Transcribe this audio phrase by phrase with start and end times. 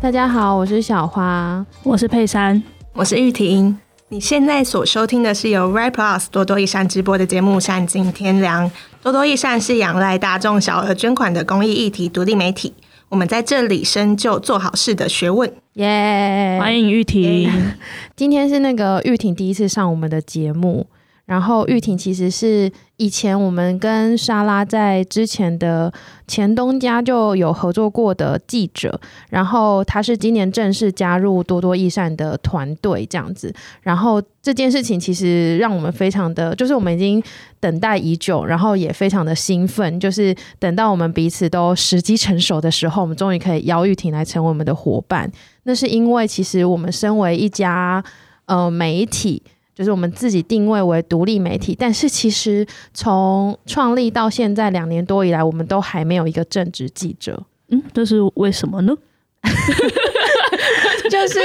[0.00, 3.78] 大家好，我是小花，我是佩珊，我是玉婷。
[4.10, 8.70] 你现在所收听的是由 Right Plus 多多益善直播的节目《善尽天良》。
[9.02, 12.74] 多多益善是仰赖大众小额捐款的公益议题独立媒体。
[13.14, 15.48] 我们在这里深究做好事的学问。
[15.74, 16.58] 耶、yeah！
[16.58, 17.48] 欢迎玉婷。
[17.48, 17.74] Yeah.
[18.16, 20.88] 今天是那个玉婷第一次上我们的节目。
[21.26, 25.90] 然后玉婷其实是以前我们跟莎拉在之前的
[26.28, 29.00] 前东家就有合作过的记者，
[29.30, 33.50] 然后她是今年正式加入多多益善的团队这样子。
[33.80, 37.22] 然后这件事情其实让我们非常的，就是我们已经
[37.58, 45.32] 等待已久，然后也非常的兴奋，就是等到我们彼此都时机成熟的时候，我们终于可以邀玉婷来成为我们的伙伴。
[45.62, 48.04] 那是因为其实我们身为一家
[48.44, 49.42] 呃媒体。
[49.74, 57.42] 就是我们自己定位为独立媒体，但是其实从创立到现在两年多以来，我们都还没有一个正职记者。
[57.68, 58.94] 嗯，这是为什么呢？
[61.10, 61.38] 就是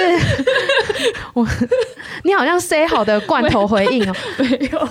[1.34, 1.46] 我，
[2.24, 4.90] 你好像塞好的罐头回应哦， 没有，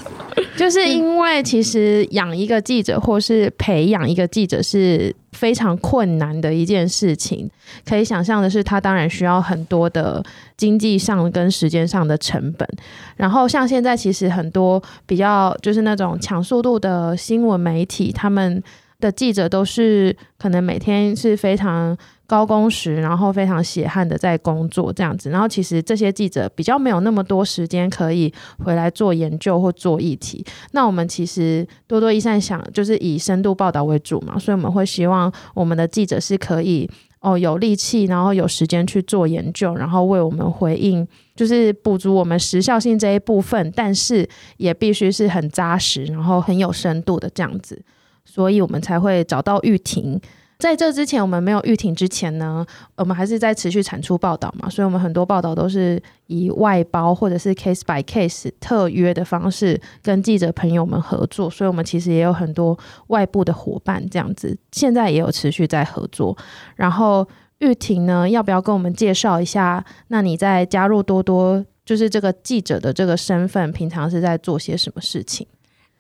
[0.57, 7.49] 就是因为其实养一个记者或是培养一个记者是非常困难的一件事情。
[7.87, 10.23] 可以想象的是，它当然需要很多的
[10.57, 12.69] 经济上跟时间上的成本。
[13.17, 18.63] 然后像现在其实很多比较就是那种抢速度的新闻媒体，他们
[18.99, 21.97] 的记者都是可能每天是非常。
[22.29, 30.45] 高工时，然后非常血汗的在工作这样子，然后其实这些记者比较没有那么多时间可以回来做研究或做议题。
[30.73, 36.87] 那我们其实多多益善想就是以深度报道为主嘛，所以我们会希望我们的记者是可以
[37.21, 47.83] 哦有力气，然后有时间去做研究，然后为我们回应，就是补足我们时效性这一部分，但是也必须是很扎实，然后很有深度的这样子，
[48.31, 50.21] 所以我们才会找到玉婷。
[50.59, 52.67] 在这之前，我们没有玉婷之前呢，
[52.97, 66.37] 我们还是在持续产出报道嘛，所以我们很多报道都是以外包或者是 case by case 特约的方式跟记者朋友们合作，所以我们其实也有很多外部的伙伴这样子，现在也有持续在合作。
[66.75, 67.27] 然后
[67.61, 69.85] 玉婷呢，要不要跟我们介绍一下？
[70.09, 75.47] 那你在加入多多就是这个记者的这个身份，平常是在做些什么事情？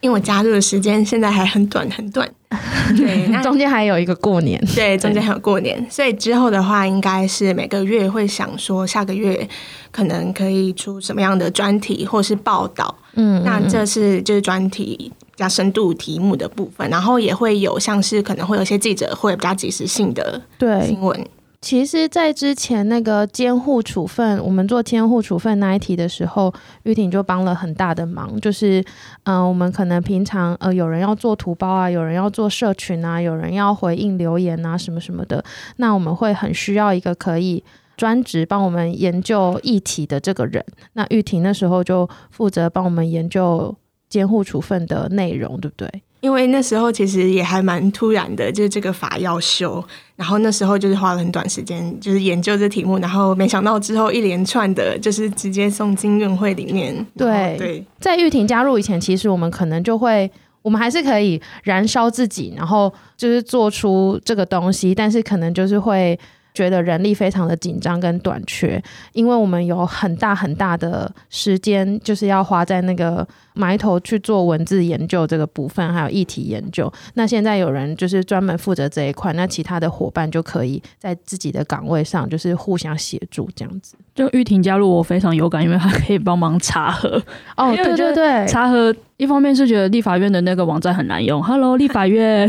[0.01, 2.29] 因为我加入的时间现在还很短很短，
[2.97, 9.49] 对，那中间还有一个过年，对，中间还有过年，所以之后的话，应该是每个月会想说下个月
[9.91, 20.41] 可能可以出什么样的专题或是报道，嗯，那这是就是专题比较深度题目的部分，然后也会有像是可能会有一些记者会比较及时性的
[20.87, 21.27] 新闻。
[21.61, 26.55] 其实，在之前那个监护处分，我们做监护处分那一题的时候，
[26.85, 28.41] 玉婷就帮了很大的忙。
[28.41, 28.83] 就是，
[29.25, 35.45] 嗯、我们可能平常呃，有人要做图包啊，有人要做社群啊，有人要回应留言啊，什么什么的。
[35.77, 37.65] 那我们会很需要一个可以
[37.97, 40.65] 专职帮我们研究议题的这个人。
[40.93, 43.77] 那玉婷那时候就负责帮我们研究
[44.09, 46.03] 监护处分的内容，对不对？
[46.21, 49.83] 因为那时候其实也还蛮突然的，就是这个法要修，
[50.17, 56.95] 然后那时候就是花了很短时间，就是研究这题目，然后没想到之后一连串的，就是直接送进院会里面。
[57.17, 60.31] 对对，在玉婷加入以前，其实我们可能就会，
[60.63, 66.19] 我们还是可以燃烧自己，然后就是做出这个东西，但是可能就是会。
[66.55, 73.25] 觉得人力非常的紧张跟短缺，因为我们有很大很大的时间，就是要花在那个
[73.59, 76.91] 埋头去做文字研究这个部分，还有议题研究。
[77.15, 83.97] 那现在有人就是专门负责这一块，那其他的伙伴就可以在自己的岗位上，就是互相协助这样子。
[84.15, 87.21] 就玉婷加入我非常有感，因为她可以帮忙查核。
[87.57, 88.95] 哦，对对对，查核。
[89.17, 92.49] 一方面是觉得立法院的那个网站很难用，Hello 立法院，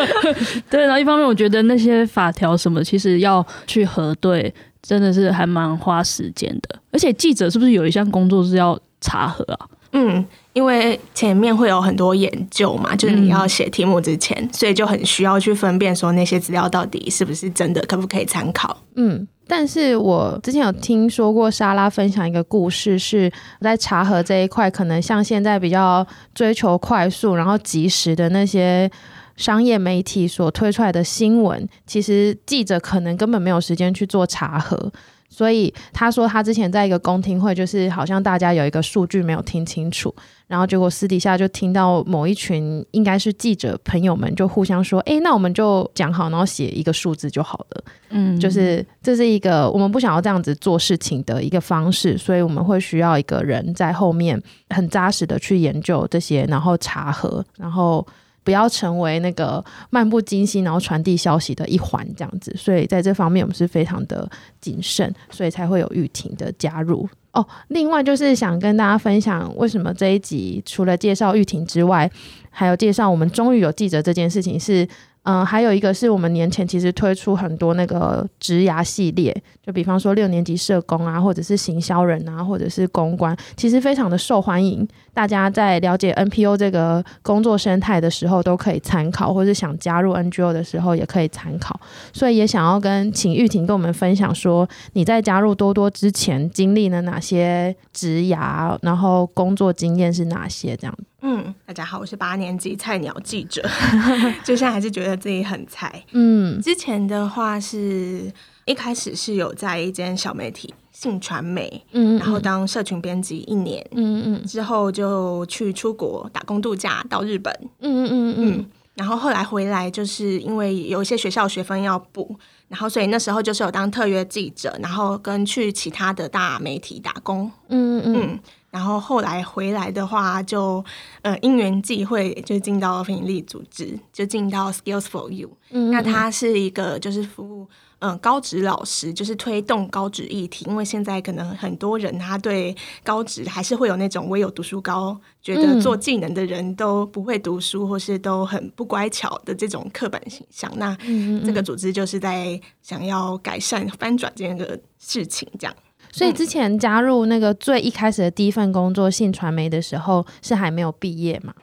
[0.70, 6.80] 对，然后一方面我觉得那些法条什么，其实要去核对，真的是还蛮花时间的。
[6.92, 9.68] 而且记者是不是有一项工作是要查核啊？
[9.92, 18.76] 嗯，因为前面会有很多研究嘛，就是你要写题目之前，嗯，所以就很需要去分辨说那些资料到底是不是真的，可不可以参考。
[18.96, 19.26] 嗯。
[19.50, 23.32] 但是我之前有听说过莎拉分享一个故事，是
[23.62, 28.90] 在茶盒这一块，可能像现在比较追求快速，然后及时的那些
[29.36, 34.92] 商业媒体所推出来的新闻，其实记者可能根本没有时间去做查核。
[35.28, 40.12] 所以他说，他之前在一个公听会，就是好像大家有一个数据没有听清楚，
[40.46, 58.06] 然后结果私底下就听到某一群应该是记者朋友们就互相说：“诶，那我们就讲好，然后写一个数字就好了。”嗯，就是这是一个我们不想要这样子做事情的一个方式，所以我们会需要一个人在后面很扎实的去研究这些，然后查核，然后。
[58.48, 62.50] 不要成为那个漫不经心，然后传递消息的一环，这样子。
[62.56, 64.26] 所以在这方面，我们是非常的
[64.58, 67.46] 谨慎，所以才会有玉婷的加入哦。
[67.68, 72.10] 另外，就是想跟大家分享，为什么这一集除了介绍玉婷之外，
[72.48, 74.88] 还有介绍我们终于有记者这件事情是。
[75.30, 84.88] 嗯，还有一个是我们年前其实推出很多那个职涯系列，就比方说六年级社工啊，或者是行销人啊，或者是公关，其实非常的受欢迎。
[85.12, 91.78] 大家在了解 NPO 这个工作生态的时候都可以参考，或者想加入 NGO 的时候也可以参考。
[92.14, 100.98] 所以也想要跟请玉婷跟我们分享说，你在加入多多之前经历了哪些职涯，然后工作经验是哪些这样。
[101.20, 103.60] 嗯，大家好，我是八年级菜鸟记者，
[104.44, 106.04] 就现在还是觉得自己很菜。
[106.12, 108.32] 嗯，之前的话是
[108.66, 122.38] 一开始是有在一间小媒体信传媒，嗯，然后当社群编辑一年，嗯嗯，之后就去出国打工度假到日本，嗯嗯嗯嗯，然后后来回来就是因为有一些学校学分要补，
[122.68, 128.14] 然后所以那时候就是有当特约记者，然后跟去其他的大媒体打工，嗯嗯。
[128.22, 130.84] 嗯然后后来回来的话就，就
[131.22, 135.50] 呃因缘际会就进到非营利组织，就进到 Skills for You。
[135.70, 137.66] 嗯，那它是一个就是服务
[138.00, 140.66] 嗯、呃、高职老师，就是推动高职议题。
[140.68, 150.70] 因为现在可能很多人他对高职还是会有那种唯有读书高，觉得做技能的人都不会读书，或是都很不乖巧的这种刻板形象。
[150.76, 150.96] 那
[151.44, 155.74] 这个组织就是在想要改善翻转这个事情，这样。
[156.18, 161.54] 所以之前加入那个最一开始的第一份工作信传媒的时候，是还没有毕业嘛？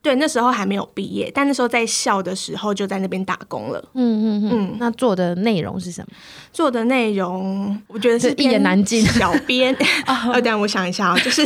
[0.00, 3.84] 对，那时候还没有毕业，但那时候在校的时候就在那边打工了。
[3.94, 4.76] 嗯嗯嗯。
[4.78, 6.16] 那做的内容是什么？
[6.52, 9.02] 做的内容，我觉得是一言难尽。
[9.02, 9.76] 小编，
[10.06, 11.44] 呃，等下我想一下啊，就是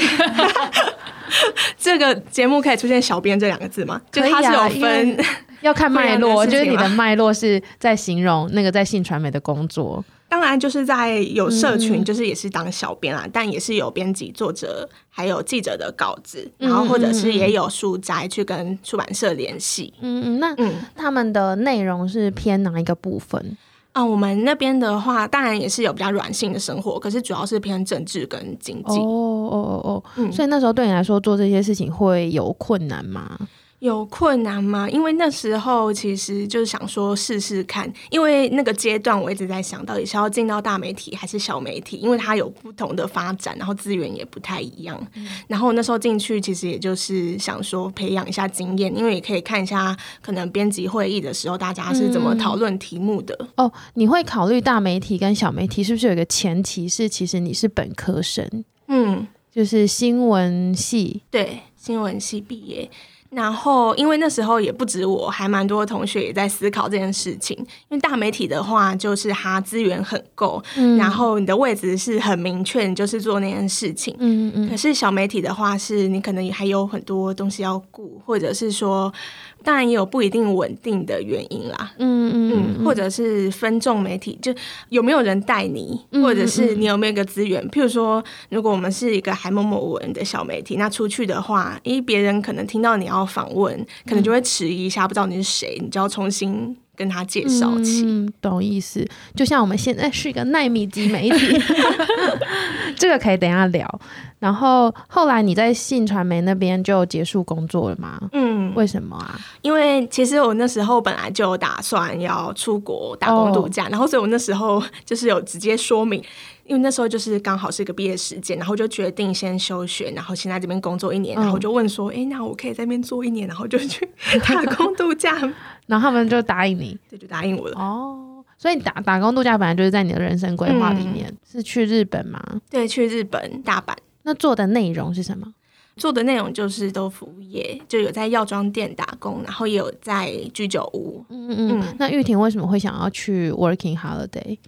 [1.77, 4.01] 这个节目可以出现“小编”这两个字吗？
[4.13, 5.17] 就它是有分，
[5.63, 10.05] 要看脉络，就是你的脉络是在形容那个在信传媒的工作。
[10.33, 19.93] 当然，就是在有社群，就是也是当小编啦，嗯、但也是有编辑、作者，还有记者的稿子，然后或者是也有书斋去跟出版社联系。
[20.01, 23.59] 嗯嗯，那嗯，他们的内容是偏哪一个部分？
[23.93, 28.99] 啊，我们那边的话，当然也是有比较软性的生活，可是主要是偏政治跟经济。
[29.01, 33.39] 哦哦哦哦，嗯，所以那时候对你来说做这些事情会有困难吗？
[33.83, 34.89] 有困难吗？
[34.89, 45.05] 因为那时候其实就是想说试试看，因为那个阶段我一直在想到底是要进到大媒体还是小媒体，因为它有不同的发展，然后资源也不太一样。
[45.15, 53.37] 嗯、然后那时候进去其实也就是想说培养一下经验，因为也可以看一下可能编辑会议的时候大家是怎么讨论题目的。
[53.57, 58.49] 嗯、哦，你会考虑大媒体跟小媒体，是不是有一个前提是其实你是本科生？
[58.87, 62.89] 嗯，就是新闻系，对，新闻系毕业。
[63.35, 67.57] 然后，因为那时候也不止我，还蛮多同学也在思考这件事情。
[67.57, 74.15] 因为大媒体的话，就是它资源很够，嗯、然后你的位置是很明确，你就是做那件事情。
[74.19, 74.69] 嗯嗯。
[74.69, 79.13] 可是小媒体的话，是你可能也还有很多东西要顾，或者是说。
[79.63, 84.55] 当然也有不一定稳定的原因啦，嗯嗯嗯，或者是分众媒体，就
[84.89, 87.67] 有没有人带你，或者是你有没有一个资源？
[87.71, 93.75] 譬如说，如果我们是一个还某某文的小媒体，那出去的话，因为别人可能听到你要访问，
[94.07, 98.03] 可能就会迟疑一下，不知道你是谁，你就要重新跟他介绍起。
[98.05, 99.07] 嗯，懂意思？
[99.35, 101.61] 就像我们现在是一个耐米级媒体，
[102.97, 104.01] 这个可以等一下聊。
[104.43, 108.21] 然后后来你在信传媒那边就结束工作了吗？
[108.33, 109.39] 嗯，为什么啊？
[109.61, 116.21] 因为其实我那时候本来就打算要出国打工度假，哦、然后所以我那时候就是有直接说明，
[116.65, 124.05] 因为那时候就是刚好是一个毕业时间，然后就决定先休学，然后先在这边工作一年，然后就问说，哎、嗯，那我可以在那边做一年，然后就去
[124.45, 125.39] 打工度假，
[125.87, 127.79] 然后他们就答应你，对，就答应我了。
[127.79, 132.43] 哦，所以打打工度假本来就是在你的人生规划里面，嗯、是去日本吗？
[132.69, 133.95] 对，去日本大阪。
[134.23, 135.53] 那做的内容是什么？
[135.97, 141.23] 做的内容就是都服务业，就有在药妆店打工，然后也有在居酒屋。
[141.29, 141.97] 嗯嗯嗯。
[141.99, 144.59] 那玉婷为什么会想要去 Working Holiday？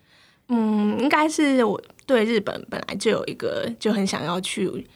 [0.48, 4.86] 嗯，应该是我对日本本来就有一个就很想要去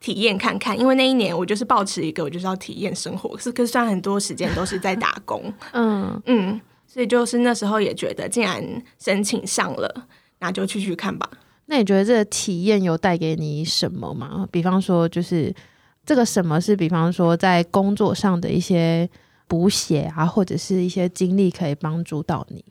[0.00, 5.40] 体验看看，因为那一年我就是抱持一个，我就是要体验生活，是可是虽然很多时间都是在打工，
[5.72, 10.08] 嗯嗯，所以就是那时候也觉得，既然申请上了，
[10.40, 11.30] 那就去去看吧。
[11.66, 14.46] 那你觉得这个体验有带给你什么吗？
[14.50, 15.54] 比方说，就是
[16.04, 19.08] 这个什么是，比方说在工作上的一些
[19.48, 22.64] 补血啊，或者是一些经历可以帮助到你。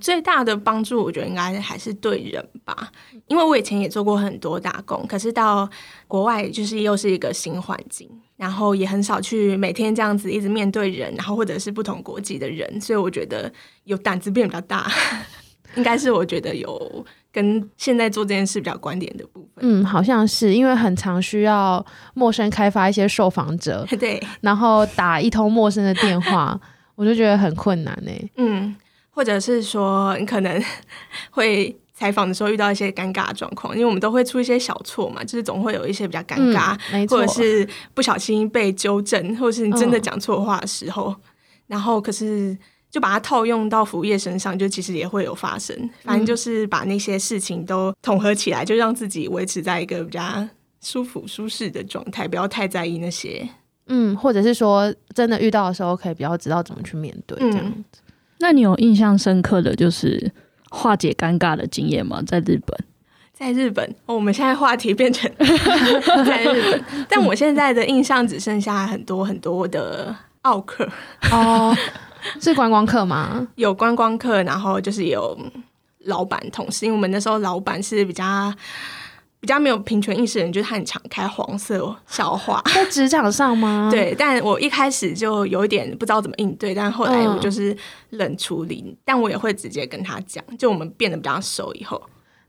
[0.00, 2.90] 最大的帮助，我觉得应该还是对人吧，
[3.28, 5.68] 因为我以前也做过很多打工，可是到
[6.08, 13.52] 国外就是又是一个新环境，然后也很少去每天这样子一直面对人，然后或者是不同国籍的人，所以我觉得
[13.84, 14.90] 有胆子变比较大，
[15.76, 19.50] 应该是我觉得有跟现在做这件事比较关联的部分。
[19.60, 21.84] 嗯，好像是因为很常需要
[22.14, 26.60] 陌生开发一些受访者， 对，然后打一通陌生的电话，
[26.94, 28.30] 我就觉得很困难呢、欸。
[28.36, 28.76] 嗯。
[29.14, 30.64] 或者是说，你可能
[31.30, 41.16] 会采访的时候遇到一些尴尬的状况，因为我们都会出一些小错嘛，就是总会有一些比较尴尬，嗯、或者是不小心被纠正，或者是你真的讲错话的时候，哦、
[41.66, 42.56] 然后可是
[42.92, 45.74] 就把它套用到服务业身上，就其实也会有发生。
[46.04, 50.22] 反正就是把那些事情都统合起来，就让自己维持在一个比较
[50.80, 53.48] 舒服、舒适的状态，不要太在意那些。
[53.86, 58.00] 嗯，或者是说真的遇到的时候，可以比较知道怎么去面对这样子。
[58.00, 58.02] 嗯
[58.38, 60.32] 那你有印象深刻的就是
[60.68, 62.20] 化解尴尬的经验吗？
[62.26, 62.76] 在日本，
[63.32, 65.30] 在日本，哦，我们现在话题变成
[66.26, 70.84] 在日本，但我现在的印象只剩下很多很多的奥克
[71.30, 71.72] 哦，
[72.40, 73.46] 是观光客吗？
[73.56, 75.38] 有观光客，然后就是有
[76.04, 78.52] 老板同事，因为我们那时候老板是比较。
[79.40, 83.88] 比较没有平权意识的人，就是他很常开黄色笑话，在职场上吗？
[83.90, 87.76] 对，但我一开始就有一点不知道怎么应对，但后来我就是
[88.10, 92.00] 冷处理，嗯、但我也会直接跟他讲，就我们变得比较熟以后，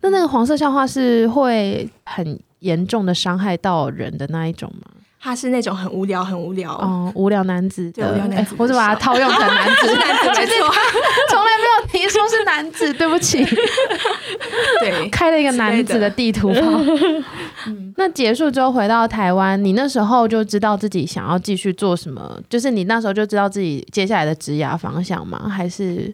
[0.02, 4.92] 那那个黄色笑话是会很严重的伤害到人的那一种吗？
[5.24, 10.74] 他是那种很无聊、很无聊嗯，无聊男子对，无聊男子，我是把它套用成男子， 是男子没错，
[11.32, 13.42] 从来没有提说是男子， 对不起，
[14.82, 16.62] 对，开了一个男子的地图炮。
[17.68, 22.38] 嗯，那结束之后回到台湾，你那时候就知道自己想要继续做什么？
[22.50, 25.48] 就是你那时候就知道自己接下来的职涯方向吗？
[25.48, 26.14] 还是？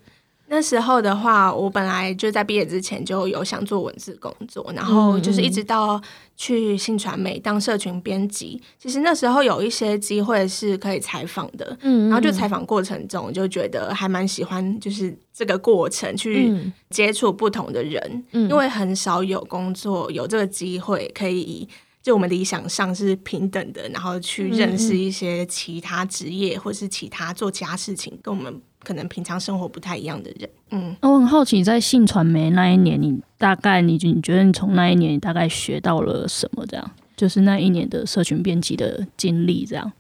[0.52, 6.02] 那时候的话，我本来就在毕业之前就有想做文字工作，然后就是一直到
[6.36, 8.60] 去信传媒当社群编辑。
[8.80, 16.52] 其实那时候有一些机会是可以采访的，嗯，然后就采访过程中就觉得还蛮喜欢，就是这个过程去
[16.90, 21.70] 接触不同的人，因为很少有工作有这个机会可以，
[22.02, 28.60] 就我们理想上是平等的，然后去认识一些其他职业或是其他做其他事情跟我们。
[28.84, 36.66] 可能平常生活不太一样的人，嗯，我很好奇，在信传媒那一年，你大概你你觉得你从那一年你大概学到了什么？
[36.66, 39.92] 这样，就是那一年的社群编辑的经历，这样，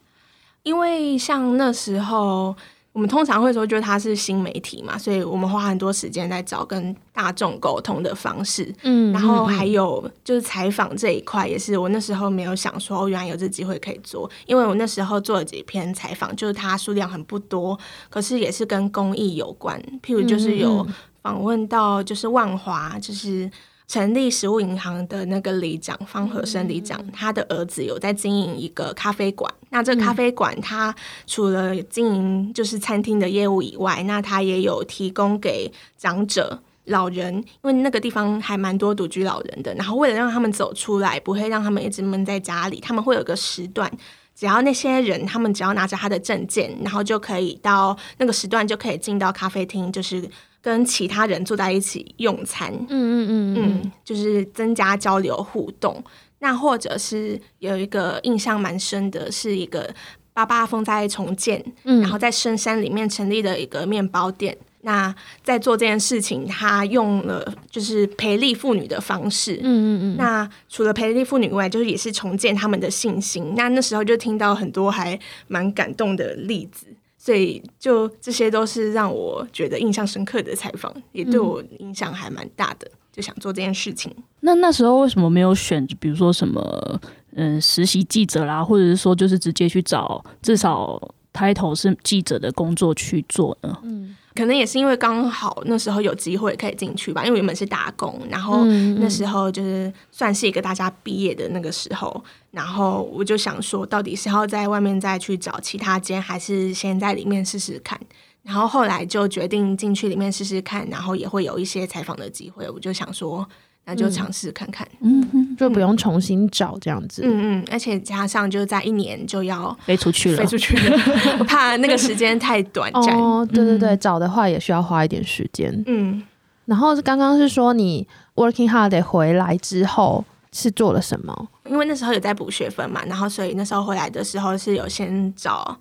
[0.63, 2.55] 因为像那时候。
[2.91, 8.73] 我们通常会说，就是它是新媒体嘛，所以我们花很多时间在找跟大众沟通的方式。
[8.83, 14.29] 嗯，然后还有就是采访这一块，也是我那时候没有想说，哦，原来有这机会可以做。
[14.47, 17.77] 因为我那时候做了几篇采访，就是它数量很不多，
[18.09, 19.79] 可是也是跟公益有关。
[20.03, 20.85] 譬如就是有
[21.21, 23.49] 访问到，就是万华，就是。
[23.89, 29.51] 成立食物银行的那个里长方和生里长，他的儿子有在经营一个咖啡馆。
[29.71, 39.73] 那这个咖啡馆，他除了经营就是餐厅的业务以外，那他也有提供给长者、老人，因为那个地方还蛮多独居老人的。
[39.73, 43.91] 然后为了让他们走出来，不会让他们一直闷在家里，他们会有个时段，
[44.35, 50.29] 只要那些人他们只要拿着他的证件，然后就可以到那个时段就可以进到咖啡厅，就是。
[50.61, 56.03] 跟其他人坐在一起用餐，嗯嗯嗯嗯，就是增加交流互动。
[56.39, 59.93] 那或者是有一个印象蛮深的，是一个
[60.33, 64.57] 八八风灾重建，嗯，然后在深山里面成立的一个面包店。
[64.81, 65.13] 那
[65.43, 70.15] 在做这件事情，他用了就是培力妇女的方式，嗯嗯嗯。
[70.15, 73.53] 那除了培力妇女以外，就是也是重建他们的信心。
[73.57, 76.85] 那那时候就听到很多还蛮感动的例子。
[77.29, 82.89] 所以，就这些都是让我觉得印象深刻的采访，也对我影响还蛮大的。
[83.11, 84.11] 就想做这件事情。
[84.39, 86.99] 那那时候为什么没有选，比如说什么，
[87.35, 90.99] 嗯，实习记者啦，或者是说就是直接去找至少
[91.33, 93.77] title 是记者的工作去做呢？
[93.83, 94.15] 嗯。
[94.35, 107.99] 可能也是因为刚好那时候有机会可以进去吧，因为原本是打工，然后那时候就是算是一个大家毕业的那个时候，然后我就想说，到底是要在外面再去找其他间，还是先在里面试试看？
[108.43, 113.45] 然后后来就决定进去里面试试看，然后也会有一些采访的机会，我就想说。
[113.89, 120.97] 那就尝试看看，嗯哼，就不用重新找这样子，嗯嗯，而且加上就是在一年就要飞出去了，飞出去了，
[121.39, 123.17] 我怕那个时间太短暂。
[123.17, 126.21] 哦，对对对，找的话也需要花一点时间，嗯。
[126.65, 131.49] 然后刚刚是说你 working holiday 回来之后是做了什么？
[131.67, 135.75] 因为那时候有在补学分嘛，然后所以那时候回来的时候是有先找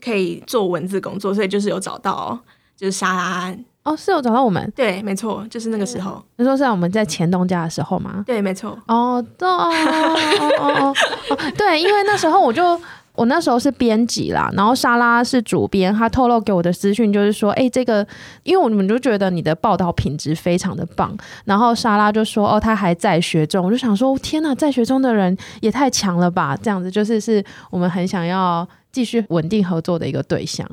[0.00, 2.38] 可以做文字工作，所以就是有找到
[2.76, 3.52] 就是沙拉。
[3.88, 6.22] 哦，是有找到我们，对，没错，就是那个时候。
[6.36, 8.22] 你说是在我们在前东家的时候吗？
[8.26, 8.78] 对，没错。
[8.86, 10.94] 哦，对，哦哦哦
[11.30, 12.78] 哦，对，因为那时候我就
[13.14, 18.06] 我那时候是编辑啦，然后莎拉是主编，她透露给我的资讯就是说，哎，这个，
[18.42, 30.64] 因为我们就觉得你的报道品质非常的棒，然后莎拉就说，哦，她还在学中，我就想说，天哪，在学中的人也太强了吧，这样子就是是我们很想要继续稳定合作的一个对象。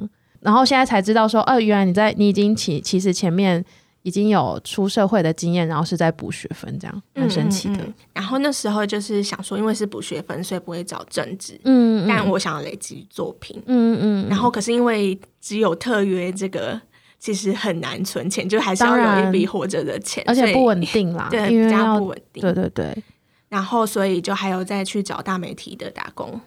[0.45, 3.65] 然后现在才知道说，哦，原来你在你已经其其实前面
[4.03, 7.77] 已经有出社会的经验，然后是在补学分，这样很神奇的。
[7.77, 7.93] 嗯嗯嗯。
[8.13, 11.59] 然后那时候就是想说，因为是补学分，所以不会找正职。
[11.63, 13.59] 嗯，嗯，但我想要累积作品。
[13.65, 14.29] 嗯嗯。
[14.29, 16.79] 然后可是因为只有特约这个，
[17.17, 22.41] 其实很难存钱，就还是要有一笔活着的钱，而且不稳定啦， 对，因为比较不稳定。
[22.41, 23.03] 对对对。
[23.49, 26.39] 然后所以就还有再去找大媒体的打工。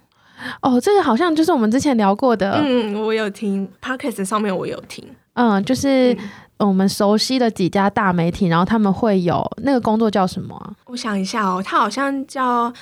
[0.62, 2.60] 哦，这个好像就是我们之前聊过的。
[2.64, 5.04] 嗯，我有听 p o c k e t 上面我有听。
[5.34, 6.16] 嗯，就是
[6.58, 10.74] 我们熟悉的几家大媒体，然后他们会有那个工作叫什么啊？
[10.86, 12.72] 我想一下哦，他好像叫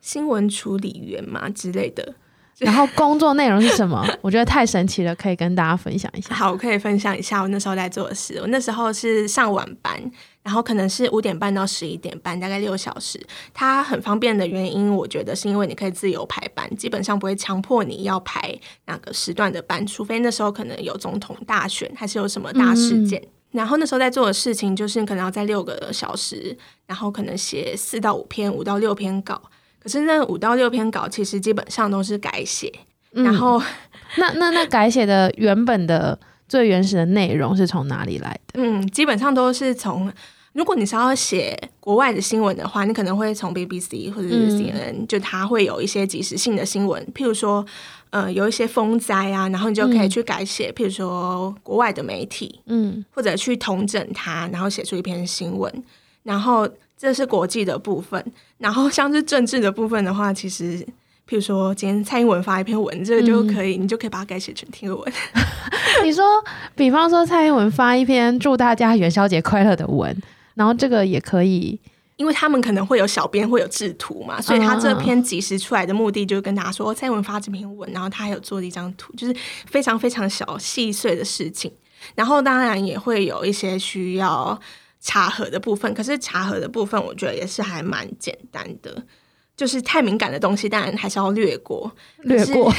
[0.00, 2.14] 新闻处理员嘛之类的。
[2.58, 4.04] 然后工作内容是什么？
[4.20, 6.34] 我觉得太神奇了，可以跟大家分享一下。
[6.34, 8.36] 好，我可以分享一下我那时候在做的事。
[8.40, 9.96] 我那时候是上晚班。
[10.48, 13.20] 然后可能是五点半到十一点半，大概六小时。
[13.52, 23.20] 它很方便的原因，我觉得是因为你可以自由排班，基本上不会强迫你要排哪个时段的班，除非那时候可能有总统大选，还是有什么大事件。
[23.20, 29.38] 嗯、然后那时候在做的事情，就是你可能要在六个小时，然后可能写四到五篇、五到六篇稿。
[29.78, 32.72] 可是那五到六篇稿，其实基本上都是改写。
[33.12, 33.62] 嗯、然后，
[34.16, 38.62] 那那那改写的原本的最原始的内容是从哪里来的？
[38.62, 40.10] 嗯，基本上都是从。
[40.58, 47.64] 如果你是要写国外的新闻的话，你可能会从 BBC 或者是 CNN，嗯，就它会有一些即时性的新闻，譬如说，
[48.10, 55.72] 呃，有一些风灾啊，然后你就可以去改写，嗯，譬如说国外的媒体，嗯，或者去统整它，然后写出一篇新闻。
[56.24, 58.20] 然后这是国际的部分，
[58.58, 60.84] 然后像是政治的部分的话，其实
[61.28, 65.12] 譬如说今天蔡英文发一篇文，这个就可以，嗯，你就可以把它改写成贴文。
[66.02, 66.24] 你说，
[66.74, 70.20] 比方说蔡英文发一篇祝大家元宵节快乐的文。
[70.58, 71.80] 然后这个也可以，
[72.16, 79.34] 因为他们可能会有小编会有制图嘛，所以他这篇即时出来的目的就是跟大家说，蔡文发这篇文，然后他还有做了一张图，就是
[79.66, 81.72] 非常非常小细碎的事情。
[82.16, 84.60] 然后当然也会有一些需要
[85.00, 89.04] 查核的部分，可是查核的部分我觉得也是还蛮简单的。
[89.58, 91.90] 就是太敏感的东西，当然还是要略过，
[92.22, 92.72] 略过，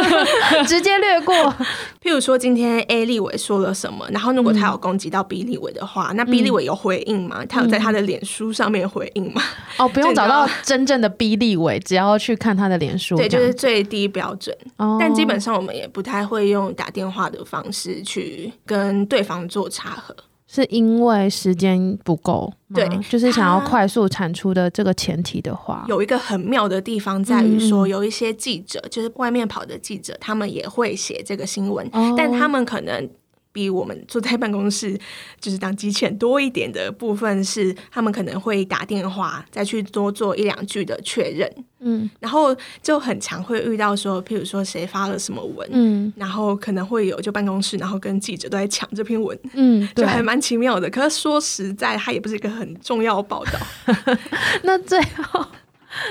[0.66, 1.34] 直接略过。
[2.02, 7.44] 譬如说，今天 A 立伟说了什么，然后如果他有攻击到 B 立伟的话，嗯、那 B 立伟有回应吗？
[7.46, 9.42] 他有在他的脸书上面回应吗？
[9.76, 13.16] 哦，不用找到真正的 B 立伟，只要去看他的脸书。
[13.16, 14.56] 对，就是最低标准。
[14.78, 14.96] 哦。
[14.98, 20.16] 但基本上我们也不太会用打电话的方式去跟对方做查核。
[20.54, 33.10] 是因为时间不够，对，就是想要快速产出的这个前提的话，有一个很妙的地方在于说，有一些记者，嗯、就是外面跑的记者，他们也会写这个新闻，哦、但他们可能。
[33.54, 34.98] 比我们坐在办公室
[35.40, 50.90] 就是当机器人多一点的部分是，他们可能会打电话再去多做一两句的确认，嗯，然后就很常会遇到说，譬如说谁发了什么文，嗯，然后可能会有就办公室，然后跟记者都在抢这篇文，嗯，就还蛮奇妙的。
[50.90, 53.52] 可是说实在，它也不是一个很重要的报道。
[54.64, 55.46] 那最后，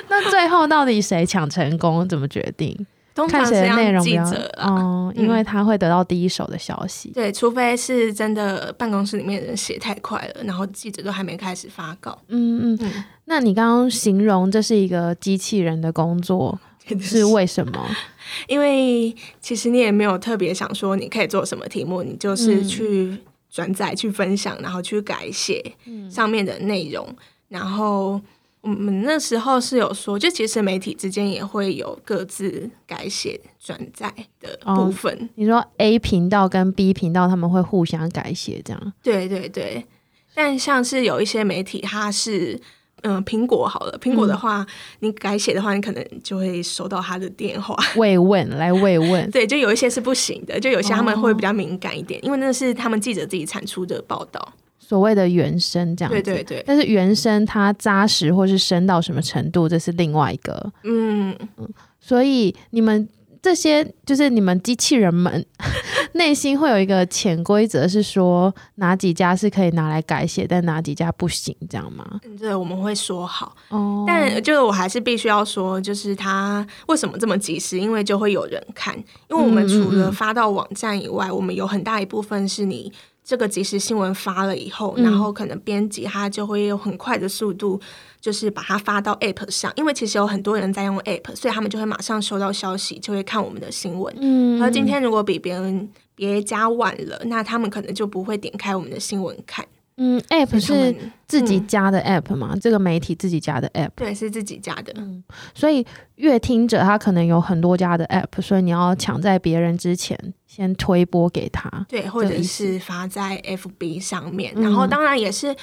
[0.08, 2.08] 那最后到底谁抢成功？
[2.08, 2.88] 怎么决定？
[3.15, 7.12] 通常是让记者哦，因为他会得到第一手的消息。
[7.13, 12.17] 对，除非是真的办公室里面的人写太快了，然后记者都还没开始发稿。
[12.30, 13.04] 嗯嗯嗯。
[13.26, 16.60] 那你刚刚形容这是一个机器人的工作，
[16.99, 17.88] 是为什么？
[18.47, 23.15] 因为其实你也没有特别想说你可以做什么题目，你就是去
[23.52, 25.63] 转载、去分享，然后去改写
[26.10, 27.08] 上面的内容，
[27.49, 28.19] 然后。
[28.63, 35.13] 我们那时候是有说，就其实媒体之间也会有各自改写转载的部分。
[35.13, 38.93] 哦，你说 A 频道跟 B 频道他们会互相改写这样？
[39.04, 39.86] 对对对。
[40.34, 42.58] 但像是有一些媒体，它是
[43.02, 44.67] 嗯苹果好了，苹果的话，嗯、
[45.02, 49.28] 你改写的话，你可能就会收到他的电话慰问来慰问。
[49.32, 54.54] 对，就有一些是不行的，就有些他们会比较敏感一点，哦、因为那是他们记者自己产出的报道。
[54.86, 56.22] 所谓的原生这样子。
[56.22, 56.63] 对对对。
[56.67, 60.72] 但是原生它扎实或是深到什么程度，这是另外一个。
[60.84, 61.67] 嗯嗯。
[62.00, 63.08] 所以你们。
[63.43, 65.46] 这些就是你们机器人们
[66.15, 72.22] 内心会有一个潜规则，是说哪几家是可以拿来改写，但哪几家不行，这样吗？
[72.39, 73.54] 这，我们会说好。
[73.67, 77.78] 哦，但就是我还是必须要说，就是它为什么这么及时？
[77.78, 78.98] 因为就会有人看，
[79.30, 82.89] 因为我们除了发到网站以外，嗯嗯嗯，我们有很大一部分是你
[83.24, 87.80] 这个即时新闻发了以后，嗯、然后可能编辑他就会有很快的速度。
[88.22, 94.16] 就是把它发到 App 上，因为其实有很多人在用 App，所以他们就会马上收到消息，就会看我们的新闻。
[94.18, 99.66] 嗯，而今天如果比别人别家晚了，那他们可能就不会点开我们的新闻看。
[99.98, 100.96] 嗯，App 是
[101.28, 102.50] 自己家的 App 吗？
[102.54, 103.92] 嗯，这个媒体自己家的 App？
[103.96, 104.94] 对，是自己家的。
[104.98, 111.70] 嗯，所以乐听者他可能有很多家的 App，所以你要抢在别人之前先推播给他。
[111.88, 115.56] 对，或者是发在 FB 上面，然后当然也是。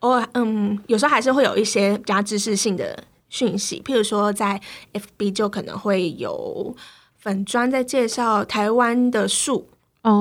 [0.00, 4.60] 偶尔，嗯，有时候还是会有一些比较知识性的讯息，譬如说在
[4.92, 6.76] FB 就可能会有
[7.16, 9.66] 粉砖在介绍台湾的树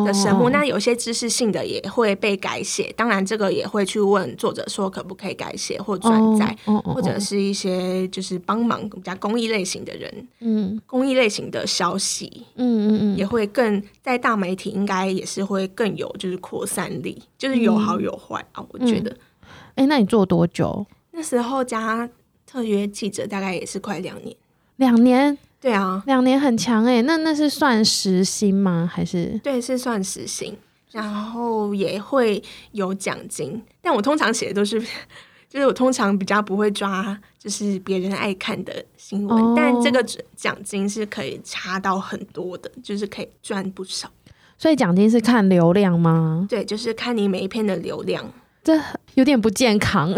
[0.05, 0.49] 的神木，oh.
[0.49, 6.83] 那有些知识性的也会被改写，当然这个也会去问作者说可不可以改写或转载，oh.
[6.83, 6.95] Oh.
[6.95, 10.81] 或者是一些就是帮忙比较公益类型的人，嗯，mm.
[10.87, 18.67] 公益类型的消息，嗯嗯嗯，也会更在大媒体应该也是会更有就是扩散力，就是有好有坏啊，mm.
[18.71, 19.15] 我觉得。
[19.75, 20.85] 哎、欸，那你做多久？
[21.11, 22.09] 那时候加
[22.45, 24.35] 特约记者大概也是快两年。
[24.77, 25.37] 两年？
[25.65, 27.01] 对啊，两年很强哎。
[27.01, 28.88] 那那是算时薪吗？
[28.93, 29.39] 还是？
[29.41, 30.56] 对，是算时薪，
[30.91, 32.39] 然后也会
[32.73, 33.60] 有奖金。
[33.82, 34.80] 但我通常写的都是，
[35.49, 39.43] 就是我通常比较不会抓，就是别人爱看的新闻。
[39.43, 44.08] 哦、但这个奖金是可以差到很多的，就是可以赚不少。
[44.60, 46.45] 所以奖金是看流量吗？
[46.47, 48.32] 对，就是看你每一篇的流量。
[48.65, 48.73] 这
[49.13, 50.12] 有点不健康，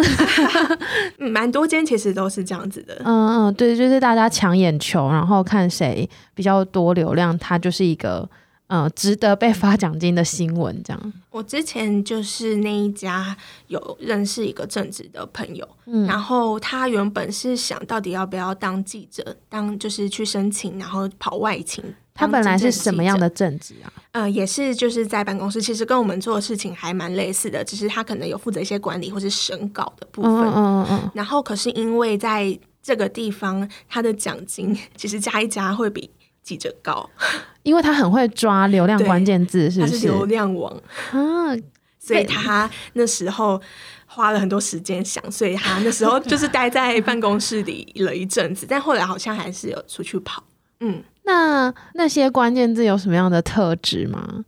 [1.20, 2.96] 蛮多间其实都是这样子的。
[3.04, 8.28] 嗯嗯，对，就是大家抢眼球，然后看谁比较多流量，它就是一个
[8.68, 10.82] 嗯值得被发奖金的新闻。
[10.82, 13.36] 这样，我之前就是那一家
[13.68, 21.84] 有认识一个正职的朋友，嗯，然后他原本是想到底要不要当记者，当就是去申请，然后跑外勤。
[22.18, 23.94] 他本来是什么样的正职啊？
[24.12, 30.32] 呃，也是就是在办公室，其实跟我们做的事情还蛮类似的，只是他可能有负责一些管理或是审稿的部分。
[30.32, 31.12] 嗯嗯嗯。
[31.14, 36.10] 然后可是因为在这个地方，他的奖金 其实加一加会比
[36.42, 37.08] 记者高，
[37.62, 39.94] 因为他很会抓流量关键字，是不是？
[39.94, 40.72] 他是流量王
[41.12, 41.56] 啊，
[42.00, 43.62] 所以他那时候
[44.08, 50.44] 花了很多时间想，所以他那时候就是待在办公室里了一阵子，但后来好像还是有出去跑。
[50.80, 51.04] 嗯。
[51.28, 54.46] 那那些关键字有什么样的特质吗？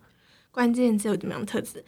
[0.50, 1.84] 关键字有什么样的特质？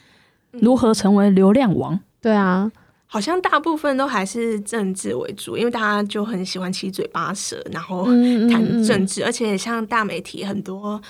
[0.51, 1.97] 如何成为流量王？
[2.21, 2.69] 对啊，
[3.07, 8.05] 好像大部分都还是政治为主，因为大家就很喜欢七嘴八舌，然后
[8.49, 11.01] 谈政治，嗯嗯嗯，而且像大媒体很多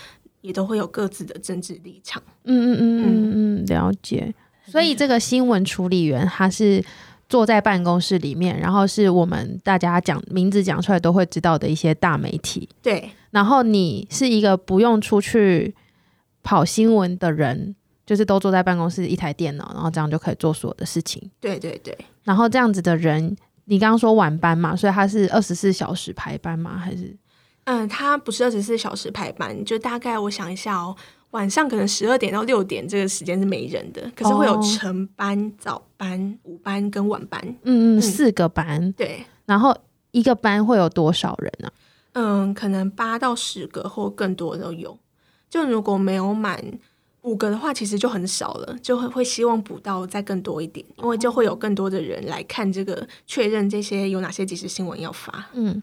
[0.41, 2.21] 也都会有各自的政治立场。
[2.43, 4.31] 嗯嗯嗯嗯嗯，了解。
[4.67, 6.83] 所以这个新闻处理员他是
[7.27, 12.69] 坐在办公室里面，然后是我们大家讲名字讲出来都会知道的一些大媒体。
[12.83, 13.09] 对。
[13.31, 15.73] 然后你是一个不用出去
[16.43, 21.31] 跑新闻的人，就是都坐在办公室一台电脑，然后这样就可以做所有的事情。
[21.39, 21.97] 对对对。
[22.23, 26.77] 然后这样子的人，你刚刚说晚班嘛，所以他是二十四小时排班吗？
[26.77, 27.15] 还是？
[27.63, 30.95] 嗯，他不是二十四小时排班，就大概我想一下哦，
[31.29, 37.39] 晚上可能十二点到六点这个时间是没人的，可是会有晨班、哦、早班、午班跟晚班。
[37.63, 38.91] 嗯嗯，四个班。
[38.93, 39.23] 对。
[39.45, 39.75] 然后
[40.11, 41.73] 一个班会有多少人呢、啊？
[42.13, 44.97] 嗯，可能八到十个或更多都有。
[45.49, 46.63] 就如果没有满
[47.21, 55.49] 五个的话，其实就很少了，就会会希望补到再更多一点，因为就会有更多的人来看这个，确认这些有哪些即时新闻要发。
[55.53, 55.81] 嗯，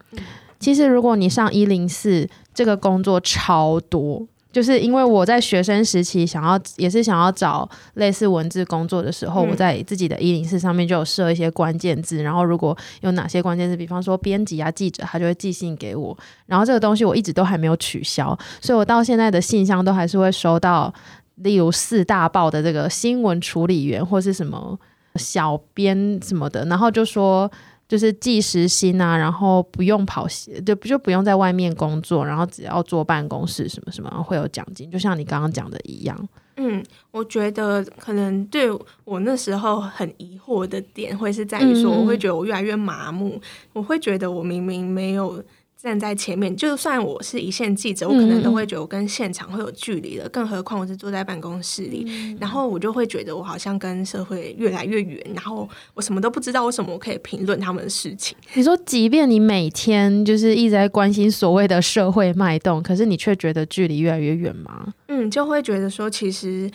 [0.59, 4.27] 其实如果你上一零四，这个工作超多。
[4.51, 20.93] 就是因为我在学生时期想要，也是想要找类似文字工作的时候，嗯、我在自己的一零四上面就有设一些关键字，然后如果有哪些关键字，比方说编辑啊、记者，他就会寄信给我，然后这个东西我一直都还没有取消，所以我到现在的信箱都还是会收到，
[21.37, 24.79] 例如四大报的这个新闻处理员或是什么
[25.17, 27.51] 小编什么的，然后就说。
[27.88, 30.27] 就是计时薪啊，然后不用跑，
[30.64, 36.29] 就不就不用在外面工作，然后只要坐办公室什么什么会有奖金，就像你刚刚讲的一样。
[36.61, 38.68] 嗯，我觉得可能对
[39.05, 43.40] 我那时候很疑惑的点，会是在于说，我会觉得我越来越麻木，嗯、
[43.74, 45.42] 我会觉得我明明没有
[45.81, 58.37] 站在前面，就算我是一线记者，我可能都会觉得我跟现场会有距离的，嗯、更何况我是坐在办公室里，嗯、然后我就会觉得我好像跟社会越来越远，然后我什么都不知道，为什么我可以评论他们的事情？
[58.55, 64.93] 你说，即便你每天就是一直在关心所谓的社会脉动，可是你却觉得距离越来越远吗？
[65.07, 66.69] 嗯，就会觉得说，其实，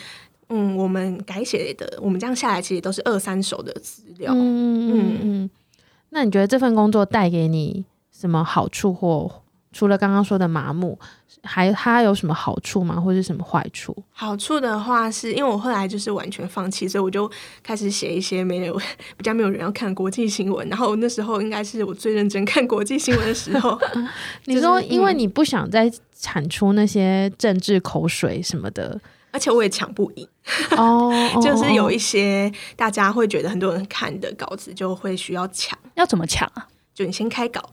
[0.48, 4.32] 嗯，我们改写的，我们这样下来，其实都是二三手的资料。
[4.34, 5.50] 嗯嗯嗯嗯。
[6.12, 7.84] 那你觉得这份工作带给你？
[8.24, 9.30] 什么好处或
[9.74, 10.98] 除了刚刚说的麻木，
[11.44, 13.02] 还它有什么好处吗？
[13.02, 13.94] 或者什么坏处？
[14.14, 17.30] 好处的话，是因为我后来就是完全放弃，所以我就
[17.62, 18.80] 开始写一些没有
[19.18, 20.66] 比较没有人要看国际新闻。
[20.70, 23.78] 然后那时候应该是我最认真看国际新闻的时候。
[24.46, 28.98] 你说，因为你不想再产出那些政治口水什么的，
[29.32, 30.26] 而且我也抢不赢
[30.78, 31.12] 哦。
[31.42, 35.78] 就是有一些大家会觉得很多人看的稿子，就会需要抢。
[35.96, 36.68] 要怎么抢啊？
[36.94, 37.72] 就你先开稿。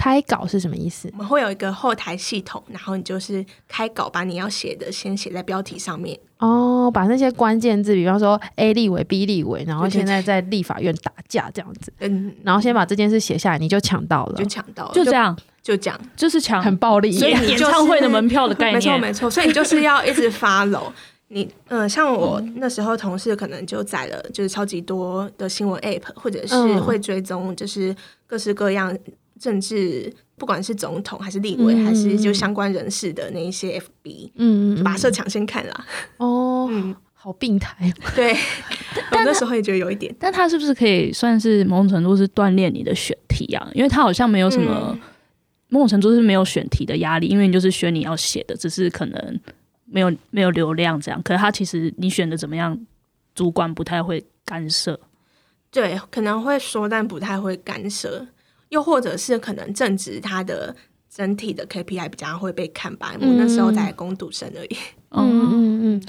[0.00, 1.10] 开稿是什么意思？
[1.12, 6.18] 我们会有一个后台系统，然后你就是开稿，把你要写的先写在标题上面。
[6.38, 11.92] 哦，把那些关键字，比方说 A 立委、B 立委，然后现在在立法院打架这样子。
[11.98, 17.12] 嗯，然后先把这件事写下来，你就抢到了，就抢到了，就这样，就这样，就是抢，很暴力。
[17.12, 19.30] 所以演唱会的门票的概念，没错没错。
[19.30, 20.90] 所以你就是要一直 follow
[21.28, 27.94] 你，嗯、呃，像我那时候同事可能就载了，就是超级多的新闻 app，或者是会追踪，就是
[28.26, 28.96] 各式各样。
[29.40, 35.86] 政治不管是总统还是立委，嗯、还是就相关人士的那一些 FB，嗯，跋涉抢先看啦。
[36.18, 37.92] 哦，嗯，好病态。
[38.14, 38.32] 对，
[39.12, 40.14] 我那时候也觉得有一点。
[40.20, 43.68] 但他是不是可以算是某种程度是锻炼你的选题啊？
[43.72, 45.00] 因为他好像没有什么、嗯、
[45.68, 49.40] 某种程度是没有选题的压力，因为你就是选你要写的，只是可能
[49.86, 51.20] 没有没有流量这样。
[51.22, 52.78] 可是他其实你选的怎么样，
[53.34, 55.00] 主管不太会干涉。
[55.70, 58.26] 对，可能会说，但不太会干涉。
[58.70, 60.74] 又或者是可能正值他的
[61.08, 64.76] 整体的 KPI 比较会被看白，我那时候在攻读生而已。
[65.10, 66.02] 嗯嗯嗯。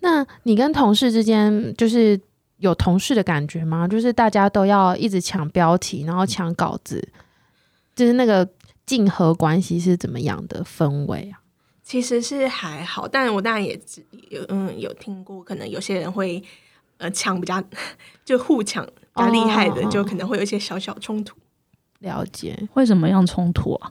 [0.00, 2.20] 那你跟同事之间就是
[2.58, 3.86] 有同事的感觉吗？
[3.88, 7.06] 就是大家都要一直抢标题，然后抢稿子，
[7.94, 8.48] 就是那个
[8.84, 11.40] 竞合关系是怎么样的氛围啊？
[11.82, 13.80] 其实是还好，但我当然也
[14.30, 16.42] 有嗯有听过，可能有些人会
[16.98, 17.62] 呃抢比较
[18.24, 21.36] 就互抢比较厉害的，就可能会有一些小小冲突。
[22.00, 23.90] 了解，会怎么样冲突啊？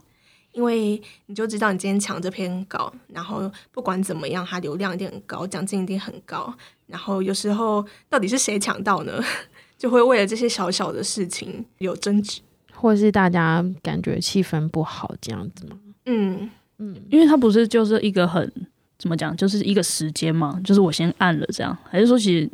[0.52, 6.52] 因为你就知道你今天抢这篇稿，然后不管怎么样，它流量一定很高，奖金一定很高。
[6.88, 9.22] 然后有时候到底是谁抢到呢？
[9.78, 12.40] 就会为了这些小小的事情有争执，
[12.74, 15.78] 或是大家感觉气氛不好这样子吗？
[16.06, 18.52] 嗯嗯，因为它不是就是一个很
[18.98, 22.50] 怎么讲，就是一个时间嘛，就是我先按了这样，还是说其实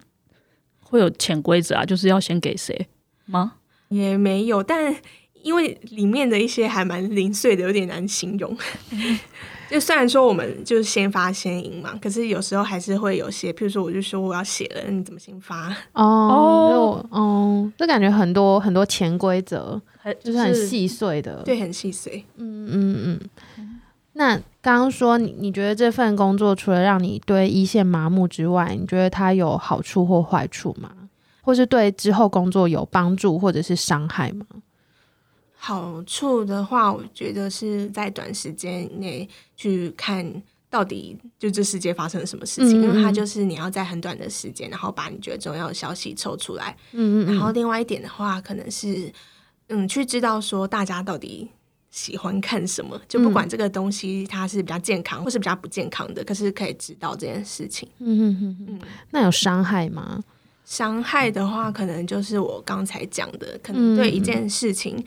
[0.81, 1.85] 会有潜规则啊？
[1.85, 2.87] 就是要先给谁
[3.25, 3.55] 吗？
[3.89, 4.95] 也没有，但。
[5.43, 8.57] 因为里面的一些还蛮零碎的，有点难形容。
[9.69, 15.75] 就虽然说我们就是先发先赢嘛，可是有时候还是会有些，譬如说我就说我要写了，你怎么先发？
[15.93, 19.81] 哦哦，就感觉很多很多潜规则，
[20.23, 22.25] 就是很细碎的，对，很细碎。
[22.37, 23.19] 嗯嗯
[23.57, 23.81] 嗯。
[24.13, 30.91] 那刚刚说你你觉得这份工作除了让你对一线麻木之外，你觉得它有好处或坏处吗？
[31.43, 34.47] 或是对之后工作有帮助或者是伤害吗？
[35.67, 40.25] 好处的话，我觉得是在短时间内去看
[40.71, 46.77] 到底就这世界发生了什么事情，嗯嗯，因为它就是你要在很短的时间，然后把你觉得重要的消息抽出来。
[46.93, 47.35] 嗯，嗯嗯。
[47.35, 49.13] 然后另外一点的话，可能是
[49.67, 51.51] 嗯，去知道说大家到底
[51.91, 57.89] 喜欢看什么，就不管这个东西它是比较健康或是比较不健康的，可是可以知道这件事情。
[57.99, 58.81] 嗯嗯嗯嗯。
[59.11, 60.23] 那有伤害吗？
[60.65, 65.05] 伤害的话，可能就是我刚才讲的，可能对一件事情。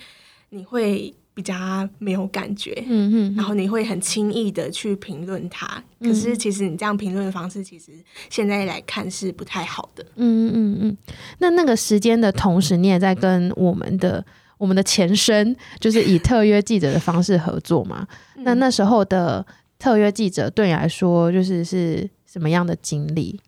[0.50, 1.56] 你会比较
[2.00, 7.94] 没有感觉，嗯嗯，然后你会很轻易的去评论它，可是其实你这样评论的方式，其实
[8.30, 10.98] 现在来看是不太好的，嗯嗯嗯。
[11.38, 14.26] 那那个时间的同时，你也在跟我们的
[14.58, 18.06] 我们的前身，就是以特约记者的方式合作嘛？
[18.38, 19.46] 那那时候的
[19.78, 23.40] 特约记者对你来说，就是是什么样的经历？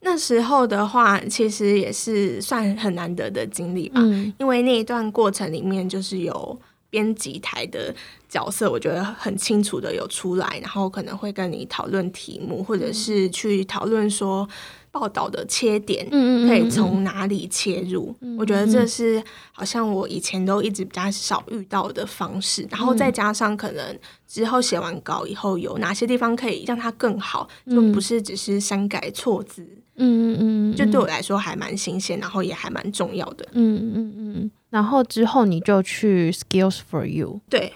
[0.00, 6.58] 那时候的话，其实也是算很难得的经历吧，嗯、因为那一段过程里面，就是有
[6.88, 7.94] 编辑台的
[8.28, 14.48] 角色，我觉得很清楚的有出来，然后可能会跟你讨论题目，或者是去讨论说。
[14.92, 18.12] 报道的切点，可以从哪里切入？
[18.22, 22.64] 嗯嗯嗯，我觉得这是好像我以前都一直比较少遇到的方式。
[22.64, 29.64] 嗯、然后再加上可能之后写完稿以后，有哪些地方可以让它更好，嗯、就不是只是删改错字。
[30.00, 33.46] 嗯嗯嗯，就对我来说还蛮新鲜，然后也还蛮重要的。
[33.52, 34.50] 嗯嗯嗯。
[34.70, 37.40] 然后之后你就去 Skills for You。
[37.48, 37.72] 对。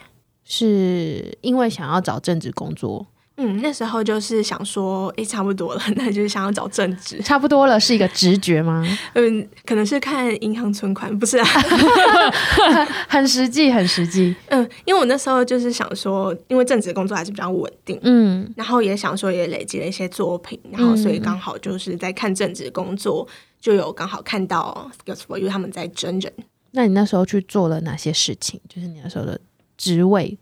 [0.46, 3.06] 是因为想要找正职工作。
[3.36, 7.20] 嗯，那时候就是想说，哎，差不多了，那就是想要找正职。
[7.20, 8.84] 差不多了，是一个直觉吗？
[9.14, 11.44] 嗯，可能是看银行存款，不是啊
[13.08, 14.34] 很实际，很实际。
[14.50, 23.26] 嗯，因为我那时候就是想说，因为正职工作还是比较稳定，嗯，然后也想说也累积了一些作品，然后所以刚好就是在看正职工作，
[23.60, 26.32] 就有刚好看到 Skills4U 因为他们在真人。
[26.70, 28.60] 那你那时候去做了哪些事情？
[28.68, 29.40] 就是你那时候的
[29.76, 30.38] 职位。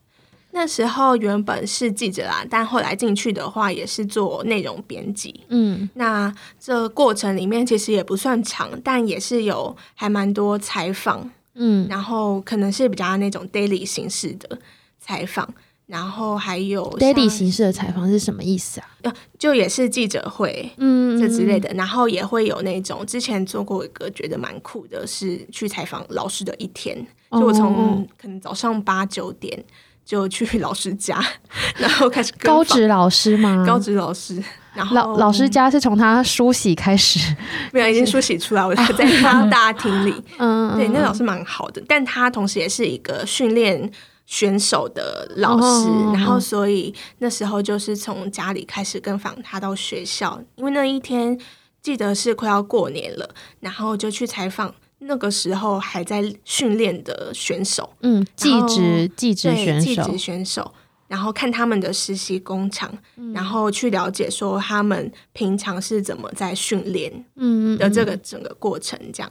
[0.54, 5.40] 那时候原本是记者啦，但后来进去的话也是做内容编辑。
[5.48, 11.30] 嗯，那这过程里面其实也不算长，但也是有还蛮多采访。
[11.54, 14.58] 嗯，然后可能是比较那种 daily 形式的
[14.98, 15.46] 采访，
[15.86, 19.14] 然后还有 daily 形式的采访是什么意思啊？
[19.38, 21.72] 就也是记者会，嗯，这之类的。
[21.74, 29.64] 然后也会有那种之前做过一个觉得蛮酷的，是去采访老师的一天，就我从可能早上八九点。
[30.04, 31.24] 就去老师家，
[31.76, 33.64] 然后开始高职老师吗？
[33.66, 34.42] 高职老师，
[34.74, 37.34] 然后老老师家是从他梳洗开始，
[37.72, 40.14] 没有已经梳洗出来，我就 在他大厅里。
[40.38, 43.90] 嗯，对，那老师蛮好的，但他同时也是一个训练
[44.26, 51.38] 选手的老师，嗯、然后所以那时候就是从家里开始跟访他到学校，因为那一天
[51.80, 53.28] 记得是快要过年了，
[53.60, 54.74] 然后就去采访。
[55.04, 60.72] 那个时候还在训练的选手，嗯，技职技职选手，技职选手，
[61.08, 69.30] 然后看他们的实习工厂，嗯、然后去了解说他们平常是怎么在训练，嗯的这个整个过程，这样。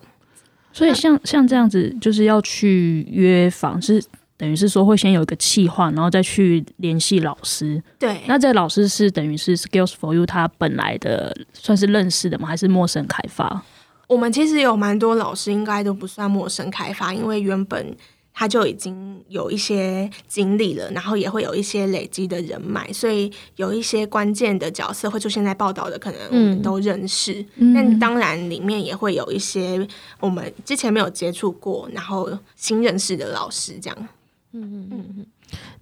[0.74, 4.02] 所以像像这样子，就是要去约访，是
[4.38, 7.82] 等于是说会先有一个企划，然后再去联系老师。
[8.00, 12.48] 对，那这老师是等于是 Skills for You 他本来的算是认识的吗？
[12.48, 13.64] 还是陌生开发？
[14.12, 17.96] 我们其实有蛮多老师，应该都不算陌生开发，因为原本
[18.34, 27.46] 他就已经有一些经历了，然后也会有一些累积的人脉，所以有一些关键的角色会出现在报道的，可能我们都认识。
[27.56, 29.88] 嗯、但当然里面也会有一些
[30.20, 33.98] 我们之前没有接触过，然后新认识的老师这样。
[34.52, 35.26] 嗯嗯嗯嗯。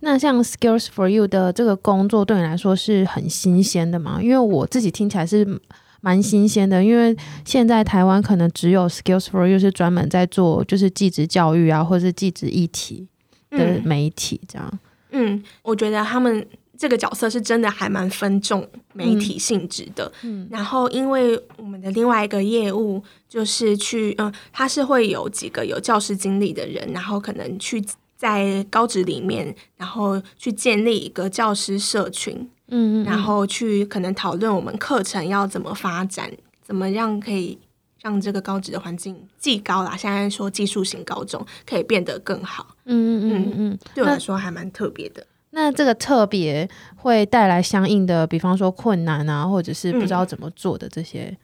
[0.02, 4.20] 那像 Skills for You 的这个工作对你来说是很新鲜的吗？
[4.22, 5.60] 因为我自己听起来是。
[6.02, 13.08] 蛮新鲜的，因为现在台湾可能只有 SkillsFor 又是专门在做就是技职教育啊，或者是技职议题
[13.50, 14.80] 的媒体这样。
[15.12, 16.46] 嗯，嗯，我觉得他们
[16.78, 20.10] 这个角色是真的还蛮分众媒体性质的。
[20.24, 27.84] 嗯，然后因为我们的另外一个业务就是去，嗯，他是会有几个有教师经历的人，然后可能去
[28.16, 32.48] 在高职里面，然后去建立一个教师社群。
[32.72, 37.58] 嗯，然后去可能讨论我们课程要怎么发展，怎么样可以
[38.02, 42.76] 让这个高职的环境既高啦，现在说技术型高中可以变得更好。
[42.86, 45.26] 嗯嗯嗯嗯，对我来说还蛮特别的。
[45.50, 51.26] 那，那这个特别会带来相应的，比方说困难啊，或者是不知道怎么做的这些。
[51.26, 51.38] 嗯，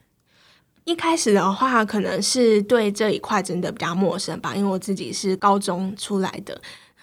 [0.86, 6.62] 一开始的话，可能是对这一块真的比较陌生吧，因为我自己是高中出来的。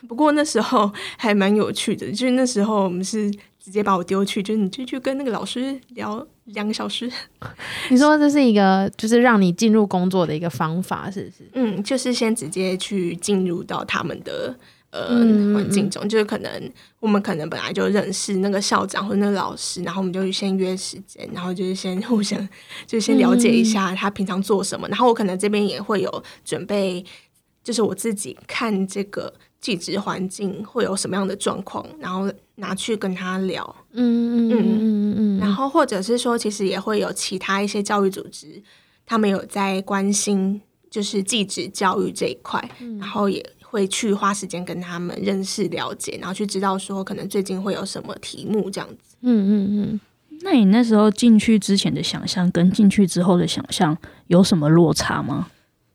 [0.09, 3.33] 不过那时候还蛮有趣的，就是那时候我们是。
[3.65, 7.09] 直接把我丢去，就是你就去跟那个老师聊两个小时。
[7.91, 11.49] 你说这是一个就是让你进入工作的一个方法，是不是？
[11.55, 14.53] 嗯，就是先直接去进入到他们的
[14.91, 15.09] 呃
[15.55, 22.37] 环境中，嗯、就是可能我们可能本来就认识那个校长或者那个老师，然后我们就先约时间，然后就是先互相
[22.85, 27.05] 就是先了解一下他平常做什么，嗯、然后我可能这边也会有准备，
[27.63, 29.33] 就是我自己看这个。
[29.63, 38.61] 技职环境会有什么样的状况，然后拿去跟他聊，嗯嗯嗯嗯嗯，然后或者是说，其实也会有其他一些教育组织，
[39.07, 50.01] 他们有在关心就是技职教育这一块，嗯、然后也会去花时间跟他们认识了解，然后去知道说可能最近会有什么题目这样子，嗯嗯嗯。
[50.45, 53.97] 那你那时候进去之前的想象跟进去之后的想象
[54.27, 55.47] 有什么落差吗？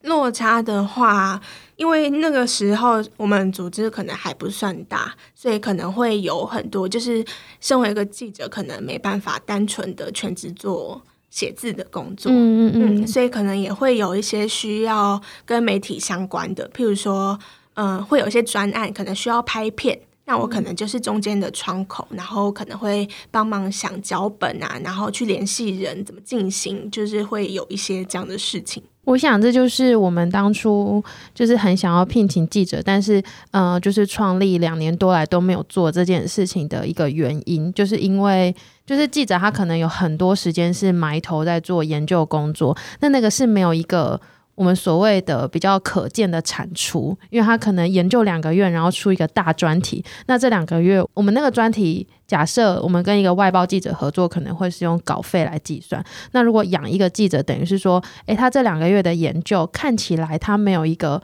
[0.08, 1.40] 落差的话，
[1.76, 7.24] 因为那个时候我们组织可能还不算大，所以可能会有很多，就是
[7.62, 17.38] 身为一个记者，可能没办法单纯的全职做写字的工作，嗯嗯嗯，所以可能也会有一些需要跟媒体相关的，譬如说，
[17.76, 28.84] 嗯、呃，会有一些专案可能需要拍片，那我可能就是中间的窗口，然后可能会帮忙想脚本啊，然后去联系人怎么进行，就是会有一些这样的事情。
[29.06, 31.02] 我想这就是我们当初
[31.34, 38.54] 就是很想要聘请记者，但是呃，就是创立两年多来都没有做这件事情的一个原因，就是因为
[38.86, 44.20] 就是记者他可能有很多时间是埋头在做研究工作，那那个是没有一个
[44.58, 50.04] 我们所谓的比较可见的产出，因为他可能研究两个月，然后出一个大专题。
[50.26, 56.04] 那这两个月，我们那个专题，假设我们跟一个外包记者合作，可能会是用稿费来计算。
[56.32, 61.22] 那如果养一个记者，等于是说，诶，他这两个月的研究看起来他没有一个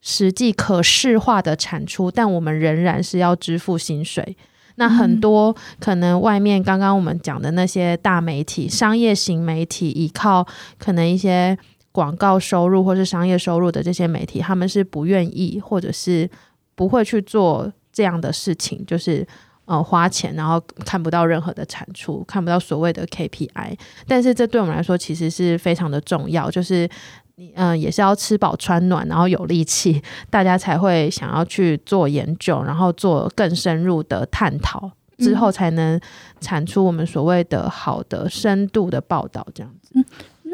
[0.00, 4.36] 实际可视化的产出，但我们仍然是要支付薪水。
[4.74, 10.44] 那很多可能外面刚刚我们讲的那些大媒体、商业型媒体，依靠
[10.78, 11.56] 可能一些。
[11.92, 16.28] 广告收入或是商业收入的这些媒体，他们是不愿意或者是
[16.74, 19.26] 不会去做这样的事情，就是
[19.66, 23.76] 呃花钱，然后看不到任何的产出，看不到所谓的 KPI。
[24.06, 26.88] 但是这对我们来说其实是非常的重要，就是
[27.34, 36.00] 你嗯、也是要吃饱穿暖，然后有力气，大家才会想要去做研究，然后做更深入的探讨，之后才能
[36.40, 40.04] 产出我们所谓的好的深度的报道，这样子。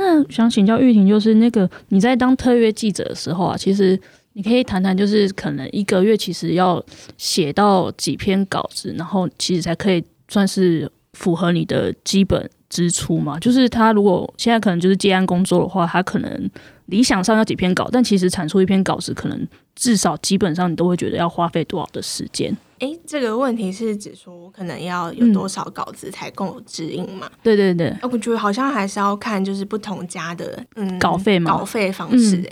[0.01, 4.01] 那想请教玉婷，就是那个你在当特约记者的时候啊，其实
[4.35, 6.81] 你可以谈谈，就是可能一个月其实要
[7.17, 13.39] 写到几篇稿子，然后其实才可以算是符合你的基本支出嘛？
[13.39, 16.51] 就是他如果现在可能就是接案工作的话，他可能
[16.87, 22.57] 理想上要几篇稿，但其实产出一篇稿子，可能至少基本上你都会觉得要花费多少的时间。
[22.79, 27.27] 哎，这个问题是指说我可能要有多少稿子才够指引嘛？
[27.27, 32.49] 嗯、对对对，我觉得好像还是要看就是不同家的嗯稿费嘛，稿费方式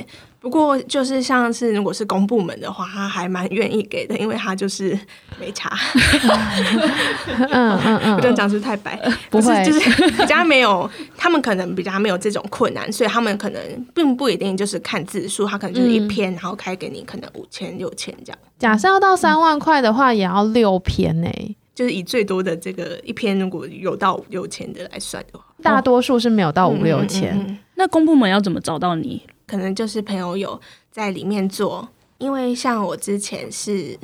[0.47, 4.97] 不过就是像是如果是公部门的话，他还蛮愿意给的，因为他就是
[5.40, 5.76] 没差。
[7.51, 8.97] 嗯嗯嗯，我这样讲是太白，
[9.28, 13.61] 不会，是就是比较没有，他们可能比较没有这种困难，所以他们可能
[13.92, 18.38] 并不一定就是看字数，他可能就是一篇，然后开给你可能五千六千这样。
[18.57, 27.36] 假设要到三万块的话，也要六篇呢、欸，就是以最多的这个一篇如果有到五六千的来算的话，大多数是没有到五六千。
[27.36, 29.20] 嗯嗯嗯，那公部门要怎么找到你？
[29.47, 31.88] 可能就是朋友有在里面做，
[32.18, 33.97] 因为像我之前是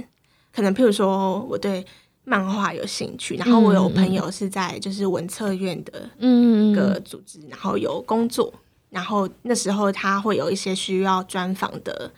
[0.53, 1.85] 可能，譬如说我对
[2.25, 8.55] 漫画有兴趣，然后我有朋友是在就是文策院的一个组织，然后有工作，
[8.91, 12.13] 然后那时候他会有一些需要专访的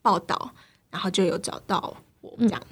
[0.00, 0.52] 报道，
[0.90, 2.62] 然后就有找到我这样，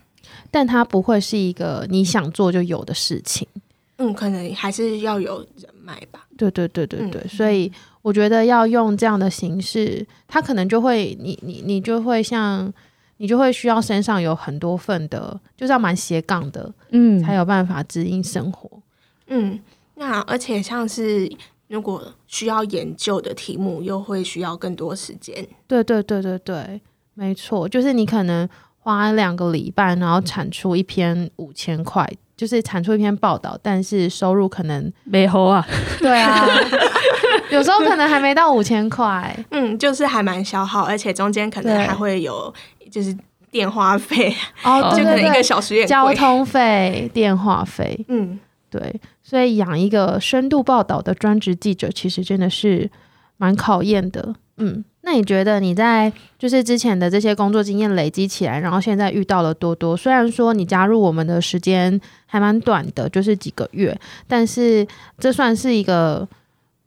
[0.52, 3.48] 但他不会是一个你想做就有的事情，
[3.96, 7.72] 嗯，可能还是要有人脉吧，对对对对对，所以。
[8.08, 12.72] 我觉得要用这样的形式，他可能就会，你你你就会像，
[13.18, 18.80] 你就会需要身上有很多份的，就是要蛮斜杠的，嗯，才有办法指引生活，
[19.26, 19.60] 嗯，
[19.96, 21.30] 那而且像是
[21.66, 26.80] 如果需要研究的题目，又会需要更多时间，对对对对对，
[27.12, 28.48] 没错，就是你可能
[28.78, 35.66] 花两个礼拜，然后产出一篇五千块，就是产出一篇报道，但是收入可能没好啊，
[35.98, 36.46] 对啊。
[37.50, 42.52] 有时候可能还没到五千块， 嗯，就是还蛮消耗，而且中间可能还会有
[42.90, 43.16] 就是
[43.50, 48.38] 电话费哦， 就可能一个小时也交通费、电话费，嗯，
[48.70, 52.90] 对，所以养一个深度报道的专职记者，其实真的是
[53.36, 54.84] 蛮考验的，嗯。
[55.02, 64.86] 那你觉得你在就是之前的这些工作经验累积起来，然后现在遇到了多多，虽然说你加入我们的时间还蛮短的，就是几个月，但是
[65.18, 66.28] 这算是一个。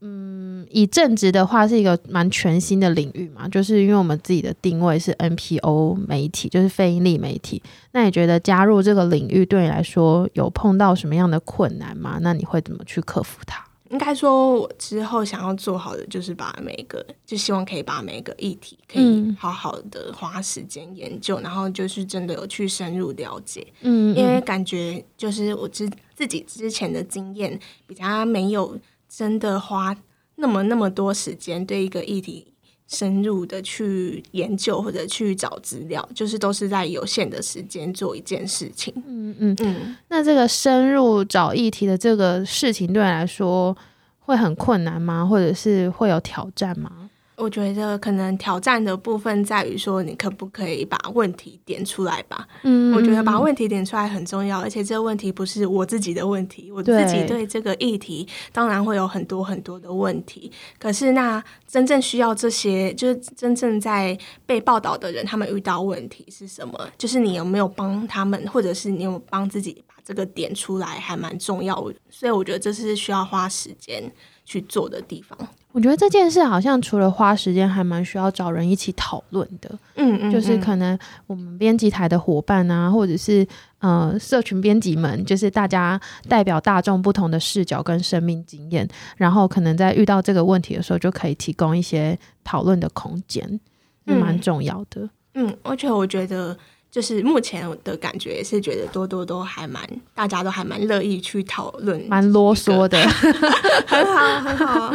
[0.03, 7.61] 嗯，以正职的话是一个蛮全新的领域嘛，就是因为我们自己的定位是 NPO 媒体，就是非盈利媒体。
[7.91, 12.17] 那你觉得加入这个领域对你来说有碰到什么样的困难吗？
[12.21, 13.63] 那你会怎么去克服它？
[13.91, 23.67] 应该说，我之后想要做好的就是把每一个，就希望可以把每一个议题可以好好的花时间研究，嗯、然后就是真的有去深入了解。
[23.81, 28.75] 嗯，因为感觉就是我之自己之前的经验比较没有。
[29.13, 29.95] 真的花
[30.37, 32.53] 那么那么多时间对一个议题
[32.87, 38.93] 深入的去研究或者去找资料，就是都是在有限的时间做一件事情。
[39.05, 39.95] 嗯嗯嗯。
[40.07, 43.75] 那这个深入找议题的这个事情对你来说
[44.19, 45.25] 会很困难吗？
[45.25, 47.00] 或者是会有挑战吗？
[47.41, 52.47] 我觉得可能挑战的部分在于说，你可不可以把问题点出来吧？
[52.61, 60.51] 嗯，我觉得把问题点出来很重要，而且这个问题不是我自己的问题，我自己对这个议题当然会有很多很多的问题。
[60.77, 64.15] 可是那真正需要这些，就是真正在
[64.45, 66.87] 被报道的人，他们遇到问题是什么？
[66.95, 71.75] 就是你有没有帮他们，或者是你有帮自己把这个点出来，还蛮重要。
[72.11, 74.03] 所以我觉得这是需要花时间
[74.45, 75.35] 去做的地方。
[75.73, 79.69] 我觉得这件事好像除了花时间，还蛮需要找人一起讨论的。
[79.95, 80.97] 嗯，嗯嗯，就是可能
[81.27, 83.47] 我们编辑台的伙伴啊，或者是
[83.79, 93.59] 呃社群编辑们，就是大家代表大众不同的视角跟生命经验，然后可能在遇到这个问题的时候，就可以提供一些讨论的空间，
[94.03, 95.09] 蛮、嗯、重要的。
[95.35, 96.57] 嗯，而且我觉得，
[96.91, 99.81] 就是目前的感觉也是觉得多多都还蛮，
[100.13, 102.99] 大家都还蛮乐意去讨论，蛮啰嗦的，
[103.87, 104.93] 很好，很好。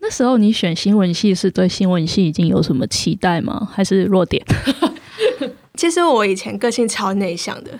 [0.00, 3.68] 那时候你选新闻系是对新闻系已经有什么期待吗？
[3.72, 4.44] 还是弱点？
[5.74, 7.70] 其实我以前个性超内向的，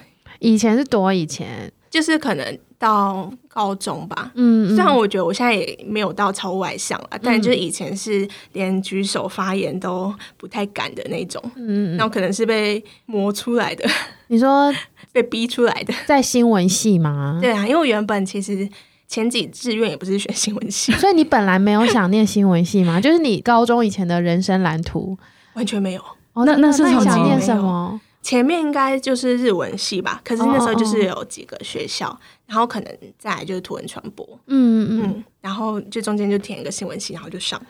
[0.41, 4.31] 以前是多以前，就是可能到高中吧。
[4.35, 11.43] 嗯，虽然我觉得我现在也没有到超外向了，嗯、但就是以前是连举手发言都不太敢的那种。
[11.57, 13.89] 嗯，那可能是被磨出来的。
[14.27, 14.73] 你说
[15.13, 17.39] 被逼出来的，在新闻系吗？
[17.41, 18.69] 对啊，因为我原本其实。
[19.09, 23.01] 前几志愿也不是选新闻系，所以你本来没有想念新闻系吗？
[23.03, 25.17] 就是你高中以前的人生蓝图
[25.55, 26.03] 完全没有。
[26.35, 28.01] 哦，那那是想念什么？
[28.21, 37.61] 前面应该就是日文系吧，可是那时候就是有几个学校，哦哦然后可能再来就是图文传播，嗯嗯嗯，然后就中间就填一个新闻系，然后就上，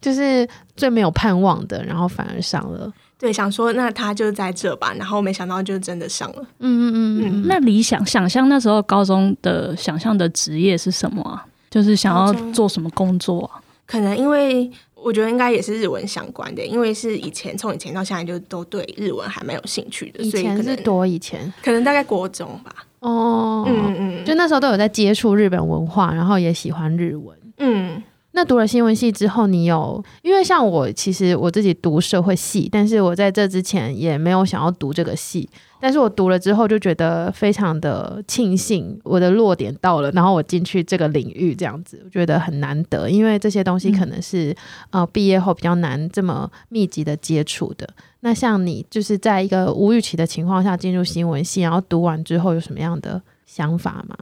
[0.00, 2.92] 就是最没有盼望的，然后反而上了。
[3.18, 6.42] 对，想说那他就在这吧，然后没想到就真的上了。
[6.58, 7.44] 嗯嗯嗯嗯。
[7.46, 11.44] 那理想想象那时候高中的想象的职业是什么啊？
[11.70, 13.60] 就是想要做什么工作啊？
[13.84, 20.22] 可能因为我觉得应该也是日文相关的，因为是以前从以前到现在就都对日文还蛮有兴趣的。
[20.22, 22.74] 以前是多以前，可能大概国中吧。
[23.00, 27.36] 哦，嗯嗯，就那时候都有在接触日本文化，然后也喜欢日文。
[27.58, 28.02] 嗯。
[28.32, 35.48] 那读了新闻系之后，你有因为像我，其实我自己读社会系，但是我在这之前也没有想要读这个系，
[35.80, 44.50] 但是我读了之后就觉得非常的庆幸，我的落点到了，然后我进去这个领域这样子，我觉得很难得，因为这些东西可能是、
[44.90, 47.88] 嗯、呃毕业后比较难这么密集的接触的。
[48.20, 53.20] 那像你就是在一个无预期的情况下进入新闻系，然后读完之后有什么样的
[53.60, 54.16] 想法吗？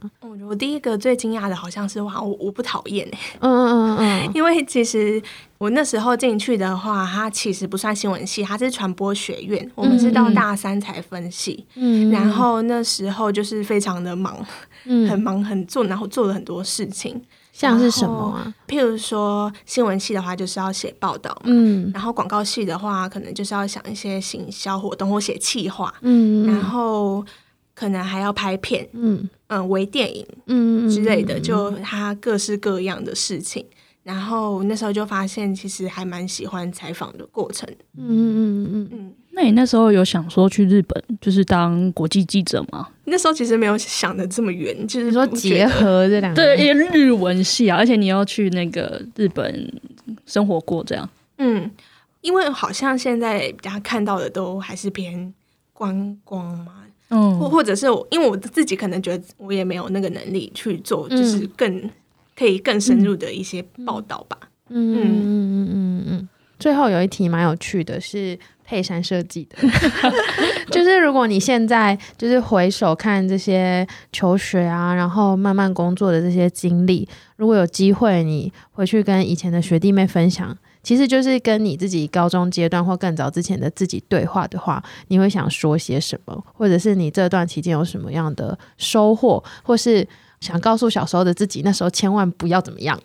[0.49, 5.21] 我第一个最惊讶的好像是哇，我我不讨厌哎，嗯嗯嗯嗯， 因为其实
[5.57, 14.45] 我那时候进去的话，它其实不算新闻系，它是传播学院，我们是到大三才分系，嗯，然后那时候就是非常的 忙，
[14.83, 17.21] 嗯，很忙很做，然后做了很多事情，
[17.53, 18.53] 像是什么啊？
[18.67, 27.23] 譬如说新闻系的话，就是要写报道，嗯，然后广告系的话，可能就是要想一些行销活动或写企划，嗯，然后。
[27.79, 33.65] 可能还要拍片，嗯嗯，微电影，嗯之类的，就他各式各样的事情。
[34.03, 37.65] 然后那时候就发现，其实还蛮喜欢采访的过程。
[37.97, 39.13] 嗯嗯嗯嗯嗯。
[39.31, 42.85] 那你那时候有想说去日本，就是当国际记者吗？
[43.05, 49.71] 那时候其实没有想的这么远，就是说结合这两个，对，因为日文系啊，而且你要去那个日本
[50.25, 51.09] 生活过，这样。
[51.37, 51.71] 嗯，
[52.19, 55.33] 因为好像现在大家看到的都还是偏
[55.71, 56.73] 观光嘛。
[57.09, 61.89] 嗯，或或者是我，因为我自己可能觉得我也没有那个能力去做，就是更、嗯、
[62.35, 64.37] 可以更深入的一些报道吧。
[64.69, 66.29] 嗯嗯嗯嗯嗯嗯。
[66.59, 69.57] 最后有一题蛮有趣的，是佩珊设计的，
[70.69, 77.07] 就是如果你现在就是回首看这些求学啊，然后慢慢工作的这些经历，
[77.37, 80.55] 如果有机会你回去跟以前的学弟妹分享。
[80.89, 86.43] 其实就是跟你自己高中阶段或更早之前的自己对话的话，你会想说些什么？
[86.51, 90.07] 或者是你这段期间有什么样的收获，或是
[90.39, 92.99] 想告诉小时候的自己，那时候千万不要怎么样？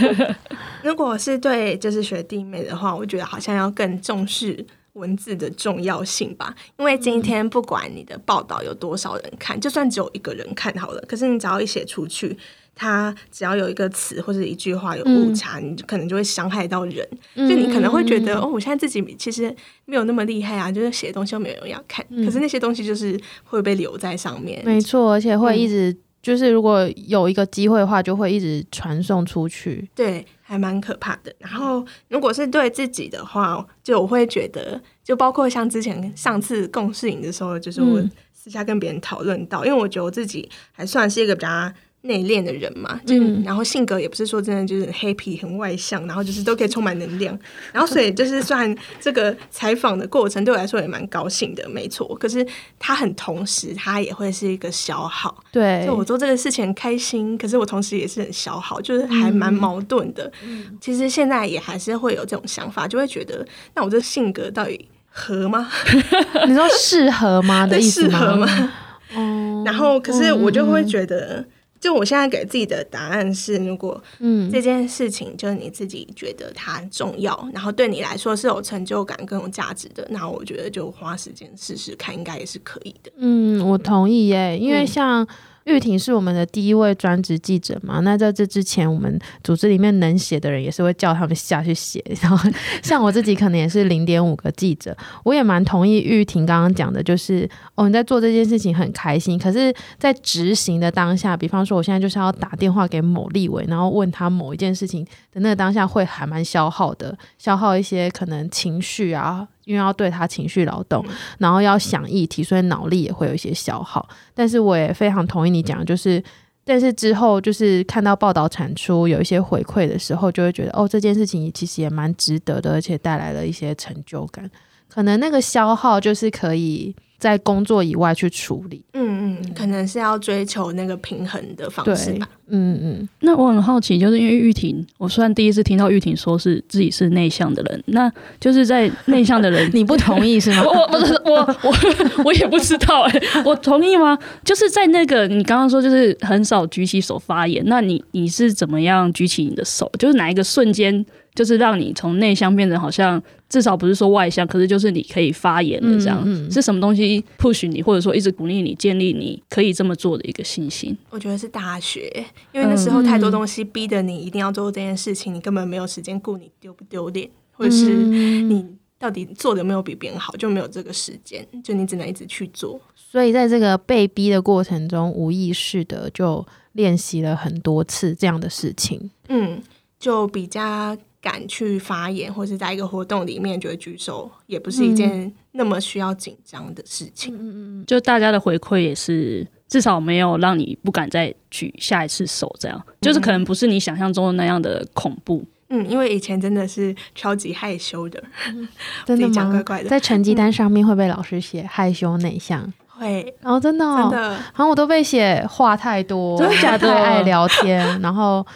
[0.84, 6.54] 如果是对就是学弟妹的话，我觉得好像要更重视文字的重要性吧。
[6.78, 12.36] 因为今天不管你的报道有多少人看，就算只有一个人看好了，可是你只要一写出去。
[12.78, 17.04] 他只要有一个词或者一句话有误差，嗯、你可能就会伤害到人。
[17.34, 19.52] 嗯、就你可能会觉得，嗯、哦，我现在自己其实
[19.84, 22.06] 没有那么厉害啊，就是写的东西又没有人要看。
[22.10, 24.62] 嗯、可是那些东西就是会被留在上面。
[24.64, 29.90] 没错，而且会一直、嗯、就是，如果有一个机会的话，就会一直传送出去。
[29.96, 31.34] 对，还蛮可怕的。
[31.40, 38.00] 然后，如果是对自己的话，就我会觉得，就包括像之前上次共事影的时候，就是我
[38.32, 41.72] 私下跟别人讨论到，嗯、因为我觉得我自己还算是一个比较。
[42.02, 47.36] 内敛的人嘛，就、嗯、然后性格也不是说真的就是很 happy 很外向，然后就是都可以充满能量，
[47.72, 52.06] 然后所以就是算这个采访的过程对我来说也蛮高兴的，没错。
[52.16, 52.46] 可是
[52.78, 55.36] 他很同时，他也会是一个消耗。
[55.50, 60.30] 对，就我做这个事情很开心，可是我同时也是很消耗，就是还蛮矛盾的。
[60.44, 63.44] 嗯、其实现在也还是会有这种想法，就会觉得
[63.74, 65.68] 那我这性格到底合吗？
[66.46, 68.18] 你说适合吗的意思吗？
[68.20, 68.72] 适合吗？
[69.16, 71.44] 哦，然后可是我就会觉得。
[71.80, 83.12] 就我现在给自己的答案是，如果嗯这件事情就是你自己觉得它重要，然后对你来说是有成就感、更有价值的，那我觉得就花时间试试看，应该也是可以的。
[83.16, 85.26] 嗯，我同意耶，因为像。
[85.68, 88.00] 玉婷是我们的第一位专职记者嘛？
[88.00, 92.02] 那在这之前，我们组织里面能写的人也是会叫他们下去写。
[92.22, 92.50] 然后，
[92.82, 109.46] 像我自己可能也是零点五个记者，我也蛮同意玉婷刚刚讲的，就是哦，你在做这件事情很开心，可是，在执行的当下，比方说我现在就是要打电话给某立委，然后问他某一件事情的那个当下，会还蛮消耗的，消耗一些可能情绪啊。
[109.68, 111.04] 因为要对他情绪劳动，
[111.38, 114.08] 然后要想议题，所以脑力也会有一些消耗。
[114.32, 116.24] 但是我也非常同意你讲，就是，
[116.64, 124.50] 但是之后就是看到报道产出有一些回馈的时候，就会觉得哦，这件事情其实也蛮值得的，而且带来了一些成就感。
[124.88, 126.96] 可能那个消耗就是可以。
[127.18, 132.28] 在工作以外去处理，嗯嗯，可能是要追求那个平衡的方式吧。
[132.46, 133.08] 嗯嗯。
[133.20, 140.62] 那我很好奇，就是因为玉婷，我虽然第一次听到玉婷说是自己是内向的人，那就是在内向的人， 你不同意是吗？
[140.70, 144.16] 我不是我我我也不知道哎、欸，我同意吗？
[144.44, 149.90] 就是在那个你刚刚说就是很少举起手发言，那你你是怎么样举起你的手？
[149.98, 151.04] 就是哪一个瞬间？
[151.34, 160.96] 就是让你从内向变成好像至少不是说外向，可是就是你可以发言的这样，嗯嗯、是什么东西 push 你，或者说一直鼓励你，建立你可以这么做的一个信心？
[161.08, 162.12] 我觉得是大学，
[162.52, 168.66] 因为那时候太多东西逼得你一定要做这件事情，你根本没有时间顾你丢不丢脸，或者是你
[168.98, 172.78] 到底做的有没有比别人好，就没有这个时间，就你只能一直去做。
[172.94, 179.10] 所以在这个被逼的过程中，无意识的就练习了很多次这样的事情。
[179.28, 179.62] 嗯，
[179.98, 180.94] 就比较。
[181.20, 187.34] 敢去发言，或是在一个活动里面觉得举手，也不是一件那么需要紧张的事情。
[187.34, 195.44] 嗯嗯嗯，就大家的回馈也是，至少没有让你不敢再举下一次手，这样、嗯、就是可能不是你想象中的那样的恐怖。
[195.70, 198.68] 嗯，因为以前真的是超级害羞的， 嗯、
[199.04, 199.50] 真的吗？
[199.50, 206.88] 怪怪的，在成绩 单上面会被老师写害羞内向，会，然后真的、哦、真的，好像我都被写话太多，真的假的？
[206.88, 208.46] 太爱聊天，然后。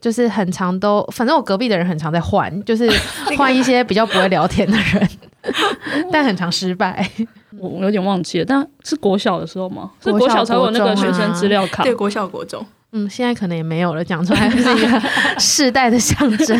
[0.00, 2.90] 就是很常都，反正我隔壁的人很常在换， 就是
[3.36, 5.08] 换一些比较不会聊天的人，
[6.10, 7.08] 但很常失败。
[7.58, 9.90] 我有点忘记了，但是国小的时候吗？
[10.02, 11.82] 是国小才有那个学生资料卡。
[11.82, 12.64] 对，国小国中。
[12.92, 15.00] 嗯，现在可能也没有了，讲出来是一个
[15.38, 16.58] 世代的象征。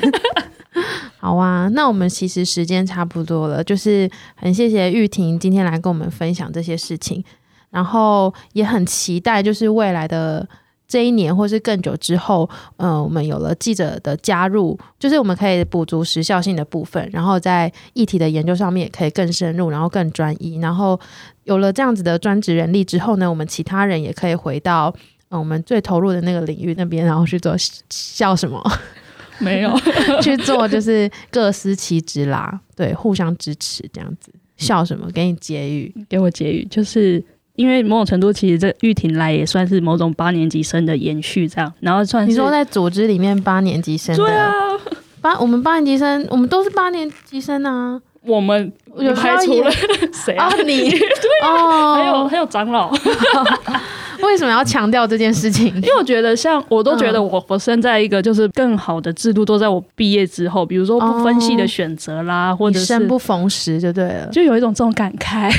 [1.19, 7.25] 好啊，那我们其实时间差不多了，就是很谢谢玉婷今天来跟我们分享这些事情，
[7.71, 10.47] 然后也很期待就是未来的。
[10.91, 20.59] 这一年，或是更久之后，嗯、呃，我们有了记者的加入，就是我们可以补足时效性的部分，然后在议题的研究上面也可以更深入，然后更专一。
[20.59, 20.99] 然后
[21.45, 27.55] 有了这样子的专职人力之后呢，我们其他人也可以回到嗯、呃，我们最投入的那个领域那边，然后去做
[27.89, 28.61] 笑什么？
[29.39, 29.73] 没有
[30.21, 34.33] 去做，就是各司其职啦，对，互相支持这样子。
[34.57, 35.09] 笑什么？
[35.13, 37.25] 给你结语，给我结语，就是。
[37.57, 44.53] 因为某种程度，其实这玉婷来也算是某种八年级生的延续，这样，然后算是你说在组织里面八年级生的，对啊，
[45.21, 49.71] 八我们八年级生，我们都是八年级生啊，我们有排除了
[50.13, 50.51] 谁啊？
[50.65, 50.89] 你。
[50.91, 50.99] 对
[51.43, 52.91] 啊，还有还有长老。
[54.31, 55.67] 为什么要强调这件事情？
[55.77, 65.53] 因为我觉得，像我都觉得我我生在一个就是更好的制度，都在我毕业之后，比如说不分析的选择啦，哦、或者是生不逢时就对了，就有一种这种感慨。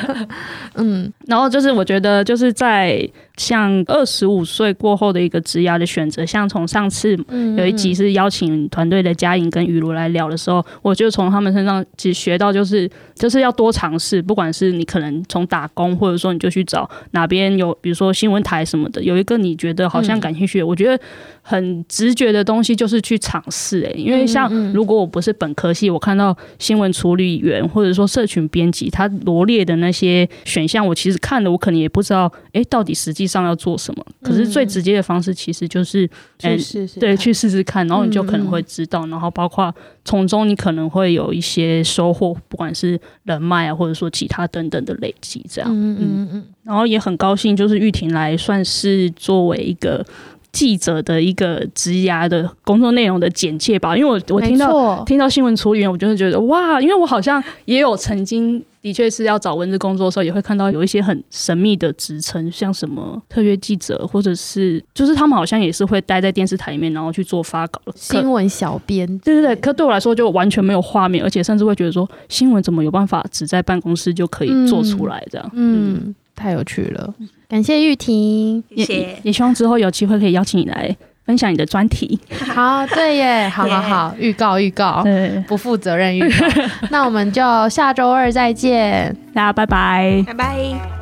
[0.76, 3.08] 嗯， 然后就是我觉得就是在。
[3.36, 7.16] 像二十五岁过后的一个职涯的选择，像从上次
[7.56, 21.02] 有一集是邀请团队的嘉颖跟雨茹来聊的时候，我就从他们身上其实学到，就是就是要多尝试，不管是你可能从打工，或者说你就去找哪边有，比如说新闻台什么的，有一个你觉得好像感兴趣的，我觉得。
[21.44, 34.04] 很直觉的东西就是去尝试哎，因为像如果我不是本科系，我看到新闻处理员或者说社群编辑，他罗列的那些选项，我其实看了，我可能也不知道，诶，到底实际上要做什么。
[34.22, 36.08] 可是最直接的方式其实就是，
[36.42, 50.04] 嗯，去试试，对，去试试看，然后你就可能会知道，然后包括从中你可能会有一些收获，不管是人脉啊，或者说其他等等的累积，这样，嗯嗯嗯，然后也很高兴，就是玉婷来算是作为一个。
[50.52, 69.06] 记者的一个职涯的工作内容的简介吧，因为我我听到听到新闻处理员，我就会觉得哇，因为我好像也有曾经的确是要找文字工作的时候，也会看到有一些很神秘的职称，像什么特约记者，或者是就是他们好像也是会待在电视台里面，然后去做发稿的新闻小编。
[69.20, 75.50] 对对对，可对我来说就完全没有画面，而且甚至会觉得说新闻怎么有办法只在办公室就可以做出来这样？
[75.54, 75.94] 嗯。
[76.04, 77.14] 嗯太有趣了，
[77.48, 82.18] 感谢玉婷，谢谢，也希望之后有机会可以邀请你来分享你的专题。
[82.54, 86.46] 好，对耶， 好好好，预告预告，对，不负责任预告，
[86.90, 91.01] 那我们就下周二再见，大家拜拜，拜拜。